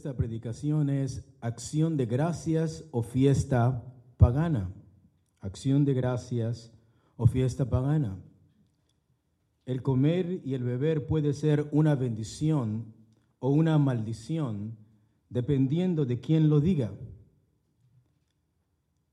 esta 0.00 0.16
predicación 0.16 0.88
es 0.88 1.26
Acción 1.42 1.98
de 1.98 2.06
Gracias 2.06 2.86
o 2.90 3.02
Fiesta 3.02 3.84
Pagana. 4.16 4.72
Acción 5.42 5.84
de 5.84 5.92
Gracias 5.92 6.72
o 7.18 7.26
Fiesta 7.26 7.68
Pagana. 7.68 8.16
El 9.66 9.82
comer 9.82 10.40
y 10.42 10.54
el 10.54 10.64
beber 10.64 11.06
puede 11.06 11.34
ser 11.34 11.68
una 11.70 11.96
bendición 11.96 12.94
o 13.40 13.50
una 13.50 13.76
maldición 13.76 14.78
dependiendo 15.28 16.06
de 16.06 16.18
quién 16.18 16.48
lo 16.48 16.60
diga, 16.60 16.92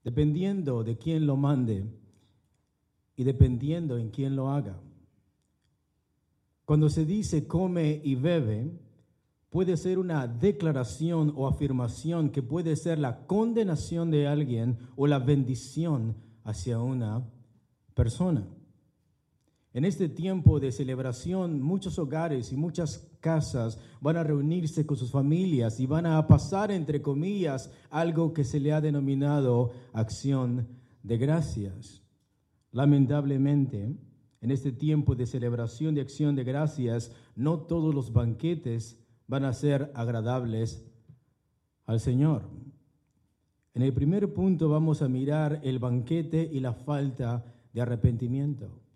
dependiendo 0.07 0.85
de 0.85 0.97
quién 0.97 1.27
lo 1.27 1.35
mande 1.35 1.85
y 3.17 3.25
dependiendo 3.25 3.97
en 3.97 4.09
quién 4.09 4.37
lo 4.37 4.49
haga. 4.49 4.79
Cuando 6.63 6.89
se 6.89 7.03
dice 7.03 7.45
come 7.45 7.99
y 8.01 8.15
bebe, 8.15 8.71
puede 9.49 9.75
ser 9.75 9.99
una 9.99 10.25
declaración 10.25 11.33
o 11.35 11.45
afirmación 11.45 12.29
que 12.29 12.41
puede 12.41 12.77
ser 12.77 12.99
la 12.99 13.27
condenación 13.27 14.09
de 14.09 14.27
alguien 14.27 14.77
o 14.95 15.07
la 15.07 15.19
bendición 15.19 16.15
hacia 16.45 16.79
una 16.79 17.29
persona. 17.93 18.47
En 19.77 19.85
este 19.85 20.09
tiempo 20.09 20.59
de 20.59 20.71
celebración, 20.71 21.61
muchos 21.61 21.99
hogares 21.99 22.51
y 22.51 22.57
muchas 22.57 23.07
casas 23.19 23.77
van 24.01 24.17
a 24.17 24.23
reunirse 24.23 24.87
con 24.87 24.97
sus 24.97 25.11
familias 25.11 25.79
y 25.79 25.85
van 25.85 26.07
a 26.07 26.25
pasar, 26.25 26.71
entre 26.71 27.03
comillas, 27.03 27.71
algo 27.91 28.33
que 28.33 28.43
se 28.43 28.59
le 28.59 28.73
ha 28.73 28.81
denominado 28.81 29.69
acción 29.93 30.67
de 31.03 31.19
gracias. 31.19 32.01
Lamentablemente, 32.71 33.95
en 34.41 34.49
este 34.49 34.71
tiempo 34.71 35.13
de 35.13 35.27
celebración 35.27 35.93
de 35.93 36.01
acción 36.01 36.35
de 36.35 36.43
gracias, 36.43 37.11
no 37.35 37.59
todos 37.59 37.93
los 37.93 38.11
banquetes 38.11 38.99
van 39.27 39.45
a 39.45 39.53
ser 39.53 39.91
agradables 39.93 40.91
al 41.85 41.99
Señor. 41.99 42.49
En 43.75 43.83
el 43.83 43.93
primer 43.93 44.33
punto 44.33 44.69
vamos 44.69 45.03
a 45.03 45.07
mirar 45.07 45.61
el 45.63 45.77
banquete 45.77 46.49
y 46.51 46.61
la 46.61 46.73
falta 46.73 47.45
de 47.73 47.81
arrepentimiento. 47.81 48.86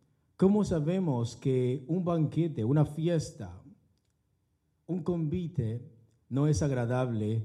¿Cómo 0.41 0.63
sabemos 0.63 1.35
que 1.35 1.85
un 1.87 2.03
banquete, 2.03 2.65
una 2.65 2.83
fiesta, 2.83 3.61
un 4.87 5.03
convite 5.03 5.87
no 6.29 6.47
es 6.47 6.63
agradable 6.63 7.43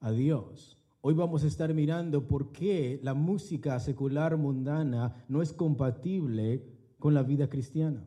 a 0.00 0.10
Dios? 0.10 0.82
Hoy 1.00 1.14
vamos 1.14 1.44
a 1.44 1.46
estar 1.46 1.72
mirando 1.74 2.26
por 2.26 2.50
qué 2.50 2.98
la 3.04 3.14
música 3.14 3.78
secular 3.78 4.36
mundana 4.36 5.24
no 5.28 5.42
es 5.42 5.52
compatible 5.52 6.64
con 6.98 7.14
la 7.14 7.22
vida 7.22 7.48
cristiana. 7.48 8.04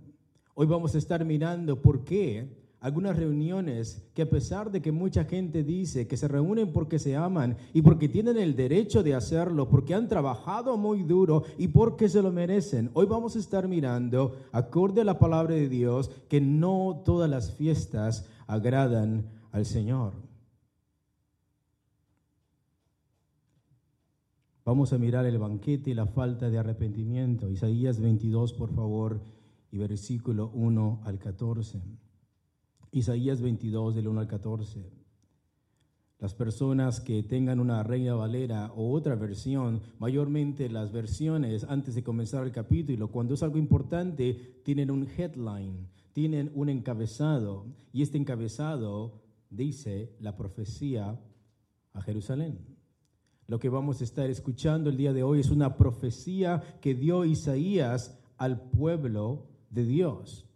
Hoy 0.55 0.67
vamos 0.67 0.93
a 0.93 0.97
estar 0.97 1.23
mirando 1.23 1.81
por 1.81 2.03
qué 2.03 2.60
algunas 2.81 3.15
reuniones 3.15 4.03
que 4.15 4.23
a 4.23 4.29
pesar 4.29 4.71
de 4.71 4.81
que 4.81 4.91
mucha 4.91 5.23
gente 5.25 5.63
dice 5.63 6.07
que 6.07 6.17
se 6.17 6.27
reúnen 6.27 6.73
porque 6.73 6.97
se 6.97 7.15
aman 7.15 7.55
y 7.73 7.83
porque 7.83 8.09
tienen 8.09 8.37
el 8.37 8.55
derecho 8.55 9.03
de 9.03 9.13
hacerlo, 9.13 9.69
porque 9.69 9.93
han 9.93 10.07
trabajado 10.07 10.77
muy 10.77 11.03
duro 11.03 11.43
y 11.59 11.67
porque 11.67 12.09
se 12.09 12.23
lo 12.23 12.31
merecen, 12.31 12.89
hoy 12.93 13.05
vamos 13.05 13.35
a 13.35 13.39
estar 13.39 13.67
mirando, 13.67 14.35
acorde 14.51 15.01
a 15.01 15.05
la 15.05 15.19
palabra 15.19 15.53
de 15.53 15.69
Dios, 15.69 16.09
que 16.27 16.41
no 16.41 17.03
todas 17.05 17.29
las 17.29 17.53
fiestas 17.53 18.27
agradan 18.47 19.29
al 19.51 19.67
Señor. 19.67 20.13
Vamos 24.65 24.91
a 24.91 24.97
mirar 24.97 25.27
el 25.27 25.37
banquete 25.37 25.91
y 25.91 25.93
la 25.93 26.07
falta 26.07 26.49
de 26.49 26.57
arrepentimiento. 26.57 27.47
Isaías 27.47 27.99
22, 27.99 28.53
por 28.53 28.73
favor, 28.73 29.21
y 29.71 29.77
versículo 29.77 30.49
1 30.55 31.01
al 31.03 31.19
14. 31.19 31.79
Isaías 32.91 33.41
22, 33.41 33.95
del 33.95 34.07
1 34.09 34.19
al 34.19 34.27
14. 34.27 34.91
Las 36.19 36.35
personas 36.35 36.99
que 36.99 37.23
tengan 37.23 37.59
una 37.59 37.81
Reina 37.83 38.13
Valera 38.13 38.71
o 38.75 38.91
otra 38.91 39.15
versión, 39.15 39.81
mayormente 39.97 40.69
las 40.69 40.91
versiones 40.91 41.63
antes 41.63 41.95
de 41.95 42.03
comenzar 42.03 42.43
el 42.43 42.51
capítulo, 42.51 43.07
cuando 43.07 43.33
es 43.33 43.43
algo 43.43 43.57
importante, 43.57 44.61
tienen 44.63 44.91
un 44.91 45.07
headline, 45.07 45.87
tienen 46.13 46.51
un 46.53 46.69
encabezado, 46.69 47.65
y 47.93 48.01
este 48.01 48.17
encabezado 48.17 49.21
dice 49.49 50.13
la 50.19 50.35
profecía 50.35 51.19
a 51.93 52.01
Jerusalén. 52.01 52.59
Lo 53.47 53.57
que 53.59 53.69
vamos 53.69 54.01
a 54.01 54.03
estar 54.03 54.29
escuchando 54.29 54.89
el 54.89 54.97
día 54.97 55.13
de 55.13 55.23
hoy 55.23 55.39
es 55.39 55.49
una 55.49 55.77
profecía 55.77 56.61
que 56.81 56.93
dio 56.93 57.25
Isaías 57.25 58.19
al 58.37 58.69
pueblo 58.69 59.47
de 59.69 59.85
Dios. 59.85 60.50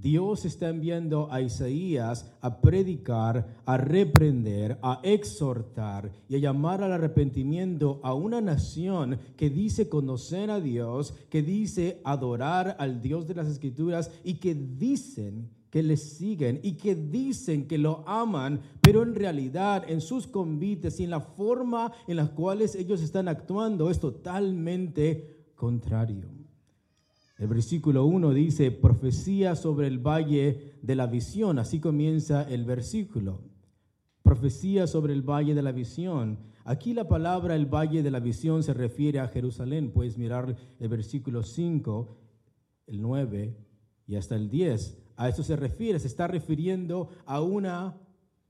Dios 0.00 0.44
está 0.46 0.70
enviando 0.70 1.30
a 1.30 1.42
Isaías 1.42 2.32
a 2.40 2.60
predicar, 2.60 3.60
a 3.66 3.76
reprender, 3.76 4.78
a 4.82 5.00
exhortar 5.02 6.10
y 6.28 6.36
a 6.36 6.38
llamar 6.38 6.82
al 6.82 6.92
arrepentimiento 6.92 8.00
a 8.02 8.14
una 8.14 8.40
nación 8.40 9.18
que 9.36 9.50
dice 9.50 9.88
conocer 9.88 10.50
a 10.50 10.60
Dios, 10.60 11.14
que 11.28 11.42
dice 11.42 12.00
adorar 12.04 12.76
al 12.78 13.02
Dios 13.02 13.26
de 13.26 13.34
las 13.34 13.48
Escrituras 13.48 14.10
y 14.24 14.34
que 14.34 14.54
dicen 14.54 15.50
que 15.70 15.82
le 15.82 15.96
siguen 15.96 16.60
y 16.62 16.72
que 16.72 16.94
dicen 16.94 17.68
que 17.68 17.78
lo 17.78 18.02
aman, 18.08 18.60
pero 18.80 19.02
en 19.02 19.14
realidad 19.14 19.84
en 19.88 20.00
sus 20.00 20.26
convites 20.26 20.98
y 20.98 21.04
en 21.04 21.10
la 21.10 21.20
forma 21.20 21.92
en 22.08 22.16
la 22.16 22.26
cuales 22.26 22.74
ellos 22.74 23.02
están 23.02 23.28
actuando 23.28 23.90
es 23.90 24.00
totalmente 24.00 25.44
contrario. 25.54 26.39
El 27.40 27.48
versículo 27.48 28.04
1 28.04 28.34
dice, 28.34 28.70
profecía 28.70 29.56
sobre 29.56 29.86
el 29.86 29.98
valle 29.98 30.74
de 30.82 30.94
la 30.94 31.06
visión. 31.06 31.58
Así 31.58 31.80
comienza 31.80 32.42
el 32.42 32.66
versículo. 32.66 33.40
Profecía 34.22 34.86
sobre 34.86 35.14
el 35.14 35.22
valle 35.22 35.54
de 35.54 35.62
la 35.62 35.72
visión. 35.72 36.38
Aquí 36.66 36.92
la 36.92 37.08
palabra 37.08 37.56
el 37.56 37.64
valle 37.64 38.02
de 38.02 38.10
la 38.10 38.20
visión 38.20 38.62
se 38.62 38.74
refiere 38.74 39.20
a 39.20 39.28
Jerusalén. 39.28 39.90
Puedes 39.90 40.18
mirar 40.18 40.54
el 40.78 40.88
versículo 40.90 41.42
5, 41.42 42.18
el 42.88 43.00
9 43.00 43.56
y 44.06 44.16
hasta 44.16 44.36
el 44.36 44.50
10. 44.50 44.98
A 45.16 45.30
eso 45.30 45.42
se 45.42 45.56
refiere. 45.56 45.98
Se 45.98 46.08
está 46.08 46.28
refiriendo 46.28 47.08
a 47.24 47.40
una 47.40 47.96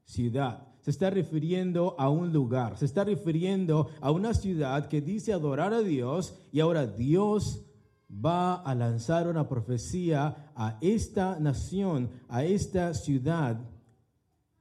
ciudad. 0.03 0.67
Se 0.81 0.91
está 0.91 1.11
refiriendo 1.11 1.95
a 1.97 2.11
un 2.11 2.33
lugar. 2.33 2.77
Se 2.77 2.87
está 2.87 3.05
refiriendo 3.05 3.89
a 4.01 4.11
una 4.11 4.35
ciudad 4.35 4.89
que 4.89 5.01
dice 5.01 5.33
adorar 5.33 5.73
a 5.75 5.83
Dios 5.83 6.35
y 6.51 6.59
ahora 6.59 6.89
Dios 6.89 7.70
va 8.13 8.57
a 8.57 8.75
lanzar 8.75 9.29
una 9.29 9.49
profecía 9.49 10.53
a 10.55 10.79
esta 10.81 11.39
nación, 11.39 12.11
a 12.29 12.45
esta 12.45 12.93
ciudad, 12.95 13.61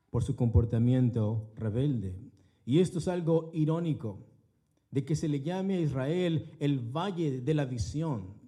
por 0.10 0.24
su 0.24 0.36
comportamiento 0.36 1.52
rebelde. 1.56 2.16
Y 2.66 2.80
esto 2.80 3.00
es 3.00 3.08
algo 3.08 3.50
irónico, 3.54 4.20
de 4.92 5.06
que 5.06 5.16
se 5.16 5.28
le 5.28 5.42
llame 5.42 5.76
a 5.76 5.82
Israel 5.82 6.52
el 6.60 6.80
valle 6.80 7.42
de 7.42 7.54
la 7.54 7.66
visión, 7.66 8.40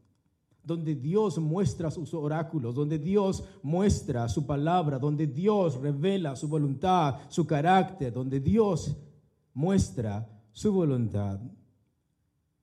donde 0.63 0.95
Dios 0.95 1.39
muestra 1.39 1.91
sus 1.91 2.13
oráculos, 2.13 2.75
donde 2.75 2.99
Dios 2.99 3.43
muestra 3.63 4.27
su 4.29 4.45
palabra, 4.45 4.99
donde 4.99 5.27
Dios 5.27 5.79
revela 5.79 6.35
su 6.35 6.47
voluntad, 6.47 7.19
su 7.29 7.45
carácter, 7.45 8.13
donde 8.13 8.39
Dios 8.39 8.95
muestra 9.53 10.27
su 10.51 10.71
voluntad. 10.71 11.39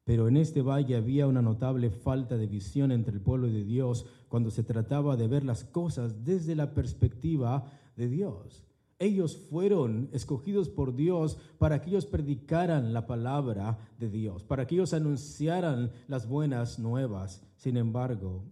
Pero 0.09 0.27
en 0.27 0.39
este 0.39 0.63
valle 0.63 0.97
había 0.97 1.27
una 1.27 1.43
notable 1.43 1.91
falta 1.91 2.39
de 2.39 2.47
visión 2.47 2.93
entre 2.93 3.13
el 3.13 3.21
pueblo 3.21 3.47
de 3.47 3.63
Dios 3.63 4.07
cuando 4.31 4.51
se 4.51 4.63
trataba 4.63 5.19
de 5.19 5.29
ver 5.29 5.45
las 5.45 5.65
cosas 5.65 6.25
desde 6.25 6.57
la 6.57 6.73
perspectiva 6.73 7.71
de 7.95 8.09
Dios. 8.09 8.65
Ellos 8.99 9.37
fueron 9.37 10.09
escogidos 10.15 10.71
por 10.71 10.97
Dios 10.97 11.37
para 11.59 11.83
que 11.83 11.91
ellos 11.91 12.07
predicaran 12.07 12.95
la 12.95 13.07
palabra 13.07 13.77
de 13.99 14.09
Dios, 14.09 14.45
para 14.45 14.67
que 14.67 14.77
ellos 14.77 14.95
anunciaran 14.95 15.93
las 16.07 16.27
buenas 16.27 16.79
nuevas. 16.79 17.47
Sin 17.57 17.77
embargo, 17.77 18.45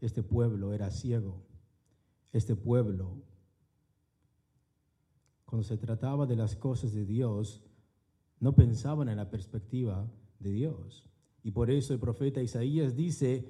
este 0.00 0.22
pueblo 0.22 0.72
era 0.72 0.92
ciego. 0.92 1.42
Este 2.32 2.54
pueblo, 2.54 3.16
cuando 5.44 5.66
se 5.66 5.76
trataba 5.76 6.24
de 6.24 6.36
las 6.36 6.54
cosas 6.54 6.94
de 6.94 7.04
Dios, 7.04 7.64
no 8.40 8.54
pensaban 8.54 9.08
en 9.08 9.18
la 9.18 9.30
perspectiva 9.30 10.10
de 10.38 10.50
Dios. 10.50 11.04
Y 11.42 11.52
por 11.52 11.70
eso 11.70 11.92
el 11.92 12.00
profeta 12.00 12.42
Isaías 12.42 12.96
dice, 12.96 13.46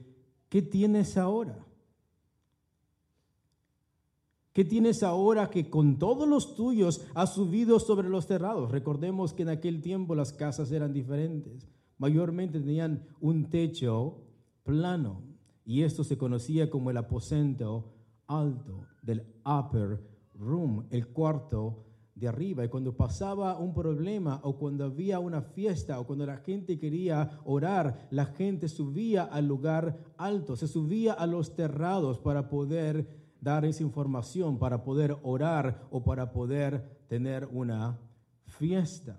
¿qué 0.48 0.62
tienes 0.62 1.16
ahora? 1.16 1.64
¿Qué 4.52 4.64
tienes 4.64 5.04
ahora 5.04 5.48
que 5.48 5.70
con 5.70 5.98
todos 5.98 6.28
los 6.28 6.56
tuyos 6.56 7.06
has 7.14 7.34
subido 7.34 7.78
sobre 7.78 8.08
los 8.08 8.26
terrados? 8.26 8.70
Recordemos 8.72 9.32
que 9.32 9.42
en 9.42 9.48
aquel 9.48 9.80
tiempo 9.80 10.16
las 10.16 10.32
casas 10.32 10.72
eran 10.72 10.92
diferentes. 10.92 11.68
Mayormente 11.98 12.58
tenían 12.58 13.06
un 13.20 13.48
techo 13.48 14.18
plano 14.64 15.22
y 15.64 15.82
esto 15.82 16.02
se 16.02 16.18
conocía 16.18 16.68
como 16.68 16.90
el 16.90 16.96
aposento 16.96 17.94
alto 18.26 18.86
del 19.02 19.24
upper 19.44 20.00
room, 20.34 20.86
el 20.90 21.08
cuarto 21.08 21.84
de 22.20 22.28
arriba. 22.28 22.64
Y 22.64 22.68
cuando 22.68 22.96
pasaba 22.96 23.58
un 23.58 23.72
problema 23.72 24.40
o 24.44 24.56
cuando 24.56 24.84
había 24.84 25.18
una 25.18 25.40
fiesta 25.40 25.98
o 25.98 26.06
cuando 26.06 26.26
la 26.26 26.36
gente 26.36 26.78
quería 26.78 27.40
orar, 27.44 28.08
la 28.10 28.26
gente 28.26 28.68
subía 28.68 29.24
al 29.24 29.48
lugar 29.48 29.98
alto, 30.18 30.54
se 30.54 30.68
subía 30.68 31.14
a 31.14 31.26
los 31.26 31.56
terrados 31.56 32.18
para 32.18 32.48
poder 32.48 33.08
dar 33.40 33.64
esa 33.64 33.82
información, 33.82 34.58
para 34.58 34.84
poder 34.84 35.16
orar 35.22 35.88
o 35.90 36.04
para 36.04 36.30
poder 36.30 37.04
tener 37.08 37.48
una 37.50 37.98
fiesta. 38.44 39.18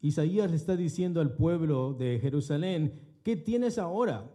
Isaías 0.00 0.50
le 0.50 0.56
está 0.56 0.76
diciendo 0.76 1.20
al 1.20 1.34
pueblo 1.34 1.94
de 1.94 2.18
Jerusalén, 2.20 3.00
¿qué 3.22 3.36
tienes 3.36 3.78
ahora? 3.78 4.30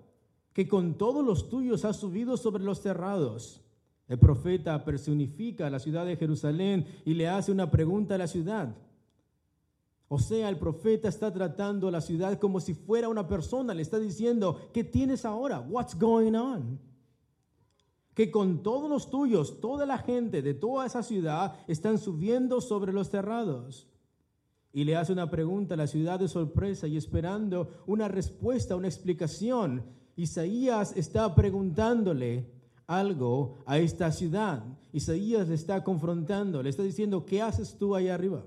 Que 0.54 0.68
con 0.68 0.98
todos 0.98 1.26
los 1.26 1.50
tuyos 1.50 1.84
has 1.84 1.98
subido 1.98 2.38
sobre 2.38 2.64
los 2.64 2.82
terrados. 2.82 3.63
El 4.08 4.20
profeta 4.20 4.84
personifica 4.84 5.68
a 5.68 5.70
la 5.70 5.80
ciudad 5.80 6.06
de 6.06 6.18
Jerusalén 6.18 6.86
y 7.06 7.14
le 7.14 7.28
hace 7.28 7.52
una 7.52 7.72
pregunta 7.72 8.16
a 8.16 8.18
la 8.18 8.28
ciudad. 8.28 8.76
O 10.08 10.20
sea, 10.20 10.50
el 10.50 10.58
profeta 10.58 11.08
está 11.08 11.34
tratando 11.34 11.88
a 11.88 11.92
la 11.92 12.02
ciudad 12.02 12.38
como 12.38 12.60
si 12.60 12.74
fuera 12.74 13.10
una 13.10 13.28
persona. 13.28 13.74
Le 13.74 13.82
está 13.82 13.98
diciendo, 13.98 14.70
¿qué 14.72 14.84
tienes 14.84 15.26
ahora? 15.26 15.60
What's 15.60 15.98
going 15.98 16.34
on? 16.36 16.80
Que 18.14 18.30
con 18.30 18.62
todos 18.62 18.90
los 18.90 19.10
tuyos, 19.10 19.60
toda 19.60 19.88
la 19.88 19.98
gente 19.98 20.44
de 20.44 20.54
toda 20.54 20.86
esa 20.86 21.02
ciudad 21.02 21.56
están 21.68 21.98
subiendo 21.98 22.62
sobre 22.62 22.94
los 22.94 23.10
terrados. 23.10 23.88
Y 24.72 24.84
le 24.84 24.96
hace 24.96 25.14
una 25.14 25.32
pregunta 25.32 25.74
a 25.74 25.78
la 25.78 25.88
ciudad 25.88 26.20
de 26.20 26.28
sorpresa 26.28 26.86
y 26.88 26.98
esperando 26.98 27.70
una 27.88 28.08
respuesta, 28.08 28.76
una 28.76 28.88
explicación. 28.88 29.84
Isaías 30.16 30.96
está 30.96 31.34
preguntándole, 31.34 32.52
algo 32.88 33.64
a 33.66 33.80
esta 33.80 34.12
ciudad. 34.12 34.64
Isaías 34.92 35.48
le 35.48 35.56
está 35.56 35.84
confrontando, 35.84 36.62
le 36.62 36.70
está 36.70 36.84
diciendo, 36.84 37.26
¿qué 37.26 37.42
haces 37.42 37.78
tú 37.78 37.96
ahí 37.96 38.10
arriba? 38.10 38.46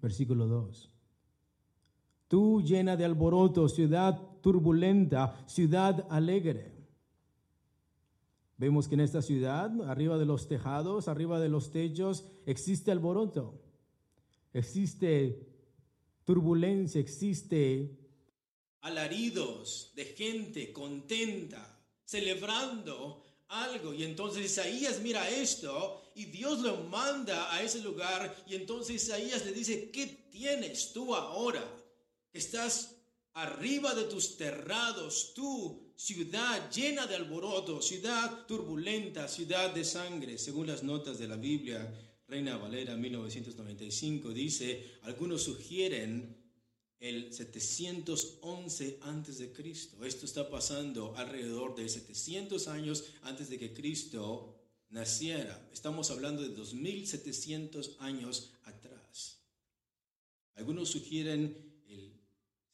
Versículo 0.00 0.46
2. 0.46 0.90
Tú 2.28 2.62
llena 2.62 2.96
de 2.96 3.04
alboroto, 3.04 3.68
ciudad 3.68 4.20
turbulenta, 4.42 5.44
ciudad 5.46 6.06
alegre. 6.10 6.76
Vemos 8.58 8.88
que 8.88 8.94
en 8.94 9.00
esta 9.00 9.22
ciudad, 9.22 9.70
arriba 9.88 10.18
de 10.18 10.26
los 10.26 10.48
tejados, 10.48 11.08
arriba 11.08 11.40
de 11.40 11.48
los 11.48 11.70
techos, 11.70 12.26
existe 12.44 12.90
alboroto, 12.90 13.62
existe 14.52 15.46
turbulencia, 16.24 17.00
existe 17.00 17.96
alaridos 18.80 19.92
de 19.94 20.04
gente 20.04 20.72
contenta, 20.72 21.77
celebrando 22.08 23.22
algo. 23.48 23.92
Y 23.92 24.02
entonces 24.02 24.46
Isaías 24.46 25.00
mira 25.00 25.28
esto 25.28 26.10
y 26.14 26.24
Dios 26.24 26.60
lo 26.60 26.78
manda 26.84 27.52
a 27.54 27.62
ese 27.62 27.80
lugar 27.80 28.34
y 28.46 28.54
entonces 28.54 28.96
Isaías 28.96 29.44
le 29.44 29.52
dice, 29.52 29.90
¿qué 29.90 30.06
tienes 30.30 30.92
tú 30.94 31.14
ahora? 31.14 31.62
Estás 32.32 32.96
arriba 33.34 33.94
de 33.94 34.04
tus 34.04 34.38
terrados, 34.38 35.32
tú, 35.34 35.92
ciudad 35.96 36.70
llena 36.70 37.06
de 37.06 37.16
alboroto, 37.16 37.82
ciudad 37.82 38.46
turbulenta, 38.46 39.28
ciudad 39.28 39.72
de 39.74 39.84
sangre, 39.84 40.38
según 40.38 40.66
las 40.66 40.82
notas 40.82 41.18
de 41.18 41.28
la 41.28 41.36
Biblia. 41.36 41.94
Reina 42.26 42.56
Valera 42.56 42.96
1995 42.96 44.30
dice, 44.30 44.98
algunos 45.02 45.42
sugieren 45.42 46.37
el 47.00 47.32
711 47.32 48.98
antes 49.02 49.38
de 49.38 49.52
Cristo. 49.52 50.04
Esto 50.04 50.26
está 50.26 50.50
pasando 50.50 51.16
alrededor 51.16 51.76
de 51.76 51.88
700 51.88 52.68
años 52.68 53.04
antes 53.22 53.48
de 53.48 53.58
que 53.58 53.72
Cristo 53.72 54.58
naciera. 54.90 55.68
Estamos 55.72 56.10
hablando 56.10 56.42
de 56.42 56.48
2700 56.48 57.96
años 58.00 58.52
atrás. 58.64 59.38
Algunos 60.54 60.88
sugieren 60.88 61.56
el 61.86 62.12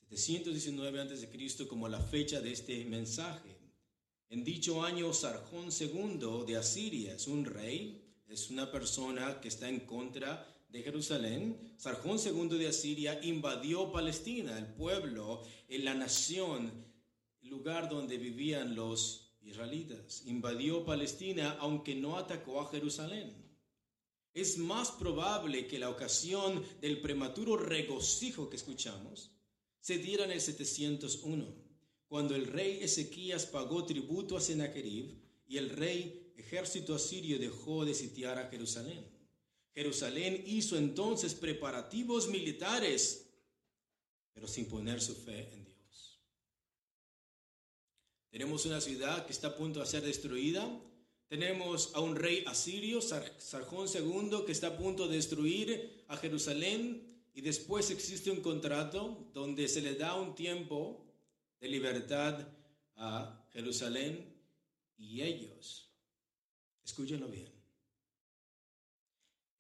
719 0.08 1.00
antes 1.00 1.20
de 1.20 1.28
Cristo 1.28 1.68
como 1.68 1.88
la 1.88 2.00
fecha 2.00 2.40
de 2.40 2.52
este 2.52 2.84
mensaje. 2.86 3.58
En 4.30 4.42
dicho 4.42 4.82
año, 4.82 5.12
Sarjón 5.12 5.68
II 5.70 6.44
de 6.46 6.56
Asiria 6.56 7.14
es 7.14 7.26
un 7.26 7.44
rey, 7.44 8.00
es 8.26 8.48
una 8.48 8.72
persona 8.72 9.40
que 9.40 9.48
está 9.48 9.68
en 9.68 9.80
contra 9.80 10.53
de 10.74 10.82
Jerusalén, 10.82 11.56
Sarjón 11.76 12.18
II 12.18 12.58
de 12.58 12.66
Asiria 12.66 13.20
invadió 13.22 13.92
Palestina, 13.92 14.58
el 14.58 14.66
pueblo, 14.66 15.40
en 15.68 15.84
la 15.84 15.94
nación, 15.94 16.72
el 17.42 17.48
lugar 17.48 17.88
donde 17.88 18.18
vivían 18.18 18.74
los 18.74 19.36
israelitas. 19.40 20.24
Invadió 20.26 20.84
Palestina 20.84 21.56
aunque 21.60 21.94
no 21.94 22.16
atacó 22.18 22.60
a 22.60 22.68
Jerusalén. 22.72 23.32
Es 24.32 24.58
más 24.58 24.90
probable 24.90 25.68
que 25.68 25.78
la 25.78 25.90
ocasión 25.90 26.64
del 26.80 27.00
prematuro 27.00 27.56
regocijo 27.56 28.50
que 28.50 28.56
escuchamos 28.56 29.30
se 29.78 29.98
diera 29.98 30.24
en 30.24 30.32
el 30.32 30.40
701, 30.40 31.54
cuando 32.08 32.34
el 32.34 32.48
rey 32.48 32.80
Ezequías 32.82 33.46
pagó 33.46 33.84
tributo 33.84 34.36
a 34.36 34.40
Sennacherib 34.40 35.22
y 35.46 35.56
el 35.56 35.70
rey 35.70 36.32
ejército 36.36 36.96
asirio 36.96 37.38
dejó 37.38 37.84
de 37.84 37.94
sitiar 37.94 38.40
a 38.40 38.48
Jerusalén. 38.48 39.13
Jerusalén 39.74 40.42
hizo 40.46 40.76
entonces 40.76 41.34
preparativos 41.34 42.28
militares, 42.28 43.28
pero 44.32 44.46
sin 44.46 44.66
poner 44.66 45.00
su 45.00 45.14
fe 45.14 45.52
en 45.52 45.64
Dios. 45.64 46.20
Tenemos 48.30 48.66
una 48.66 48.80
ciudad 48.80 49.26
que 49.26 49.32
está 49.32 49.48
a 49.48 49.56
punto 49.56 49.80
de 49.80 49.86
ser 49.86 50.02
destruida. 50.02 50.68
Tenemos 51.28 51.94
a 51.94 52.00
un 52.00 52.14
rey 52.14 52.44
asirio, 52.46 53.00
Sarjón 53.00 53.88
II, 53.92 54.44
que 54.46 54.52
está 54.52 54.68
a 54.68 54.76
punto 54.76 55.08
de 55.08 55.16
destruir 55.16 56.04
a 56.08 56.16
Jerusalén. 56.16 57.22
Y 57.32 57.40
después 57.40 57.90
existe 57.90 58.30
un 58.30 58.40
contrato 58.40 59.28
donde 59.32 59.66
se 59.66 59.82
le 59.82 59.94
da 59.94 60.14
un 60.14 60.34
tiempo 60.34 61.04
de 61.60 61.68
libertad 61.68 62.46
a 62.96 63.44
Jerusalén 63.52 64.34
y 64.96 65.22
ellos, 65.22 65.90
escúchenlo 66.84 67.28
bien, 67.28 67.53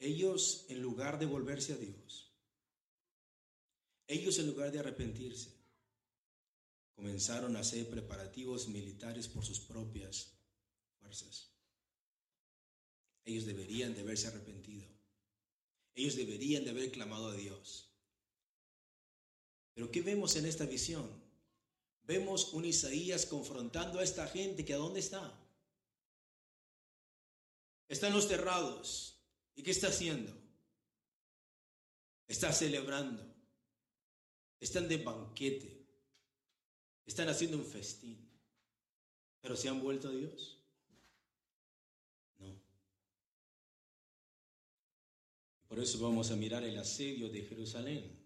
ellos, 0.04 0.66
en 0.68 0.82
lugar 0.82 1.18
de 1.18 1.26
volverse 1.26 1.72
a 1.72 1.76
Dios, 1.76 2.32
ellos, 4.06 4.38
en 4.38 4.46
lugar 4.46 4.70
de 4.70 4.78
arrepentirse, 4.78 5.50
comenzaron 6.94 7.56
a 7.56 7.60
hacer 7.60 7.88
preparativos 7.88 8.68
militares 8.68 9.28
por 9.28 9.44
sus 9.44 9.60
propias 9.60 10.38
fuerzas. 11.00 11.50
Ellos 13.24 13.46
deberían 13.46 13.94
de 13.94 14.02
haberse 14.02 14.28
arrepentido. 14.28 14.86
Ellos 15.94 16.16
deberían 16.16 16.64
de 16.64 16.70
haber 16.70 16.92
clamado 16.92 17.28
a 17.28 17.34
Dios. 17.34 17.90
Pero 19.72 19.90
¿qué 19.90 20.02
vemos 20.02 20.36
en 20.36 20.46
esta 20.46 20.66
visión? 20.66 21.08
Vemos 22.02 22.52
un 22.52 22.66
Isaías 22.66 23.24
confrontando 23.24 23.98
a 23.98 24.04
esta 24.04 24.26
gente 24.26 24.64
que 24.64 24.74
a 24.74 24.78
dónde 24.78 25.00
está. 25.00 25.40
Están 27.88 28.12
los 28.12 28.28
terrados, 28.28 29.13
¿Y 29.56 29.62
qué 29.62 29.70
está 29.70 29.88
haciendo? 29.88 30.32
Está 32.26 32.52
celebrando. 32.52 33.24
Están 34.60 34.88
de 34.88 34.98
banquete. 34.98 35.86
Están 37.06 37.28
haciendo 37.28 37.58
un 37.58 37.64
festín. 37.64 38.28
¿Pero 39.40 39.56
se 39.56 39.68
han 39.68 39.80
vuelto 39.80 40.08
a 40.08 40.12
Dios? 40.12 40.58
No. 42.38 42.60
Por 45.68 45.78
eso 45.78 45.98
vamos 45.98 46.30
a 46.30 46.36
mirar 46.36 46.64
el 46.64 46.78
asedio 46.78 47.28
de 47.28 47.42
Jerusalén. 47.42 48.24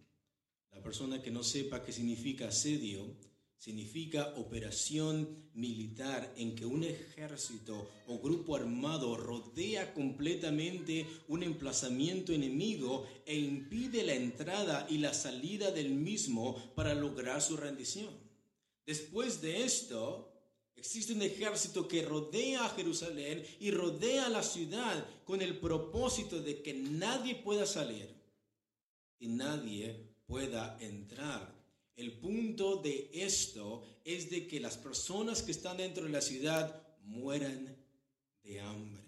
La 0.71 0.81
persona 0.81 1.21
que 1.21 1.31
no 1.31 1.43
sepa 1.43 1.83
qué 1.83 1.93
significa 1.93 2.49
asedio 2.49 3.17
significa 3.59 4.35
operación 4.37 5.51
militar 5.55 6.33
en 6.37 6.55
que 6.55 6.65
un 6.65 6.85
ejército 6.85 7.91
o 8.07 8.19
grupo 8.21 8.55
armado 8.55 9.17
rodea 9.17 9.93
completamente 9.93 11.05
un 11.27 11.43
emplazamiento 11.43 12.33
enemigo 12.33 13.07
e 13.27 13.37
impide 13.37 14.05
la 14.05 14.15
entrada 14.15 14.87
y 14.89 14.99
la 14.99 15.13
salida 15.13 15.73
del 15.73 15.91
mismo 15.91 16.73
para 16.77 16.95
lograr 16.95 17.43
su 17.43 17.57
rendición. 17.57 18.15
Después 18.87 19.43
de 19.43 19.65
esto, 19.65 20.33
existe 20.77 21.13
un 21.13 21.23
ejército 21.23 21.89
que 21.89 22.03
rodea 22.03 22.65
a 22.65 22.71
Jerusalén 22.71 23.45
y 23.59 23.73
rodea 23.73 24.29
la 24.29 24.45
ciudad 24.45 25.05
con 25.25 25.43
el 25.43 25.59
propósito 25.59 26.41
de 26.41 26.63
que 26.63 26.75
nadie 26.75 27.35
pueda 27.35 27.67
salir 27.67 28.09
y 29.19 29.27
nadie 29.27 30.15
pueda 30.29 30.79
entrar 30.81 31.58
el 31.99 32.13
punto 32.13 32.77
de 32.77 33.11
esto 33.13 33.83
es 34.05 34.31
de 34.31 34.47
que 34.47 34.61
las 34.61 34.77
personas 34.77 35.43
que 35.43 35.51
están 35.51 35.77
dentro 35.79 36.05
de 36.05 36.11
la 36.11 36.21
ciudad 36.21 36.81
mueran 37.03 37.77
de 38.45 38.61
hambre. 38.61 39.03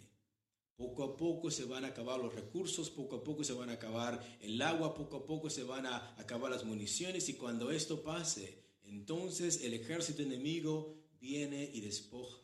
Poco 0.74 1.04
a 1.04 1.16
poco 1.16 1.52
se 1.52 1.64
van 1.66 1.84
a 1.84 1.88
acabar 1.88 2.18
los 2.18 2.34
recursos, 2.34 2.90
poco 2.90 3.16
a 3.16 3.24
poco 3.24 3.44
se 3.44 3.52
van 3.52 3.70
a 3.70 3.74
acabar 3.74 4.38
el 4.40 4.60
agua, 4.60 4.94
poco 4.94 5.18
a 5.18 5.26
poco 5.26 5.48
se 5.48 5.62
van 5.62 5.86
a 5.86 6.14
acabar 6.18 6.50
las 6.50 6.64
municiones 6.64 7.28
y 7.28 7.34
cuando 7.34 7.70
esto 7.70 8.02
pase, 8.02 8.58
entonces 8.82 9.62
el 9.62 9.74
ejército 9.74 10.22
enemigo 10.22 10.96
viene 11.20 11.70
y 11.72 11.80
despoja. 11.82 12.39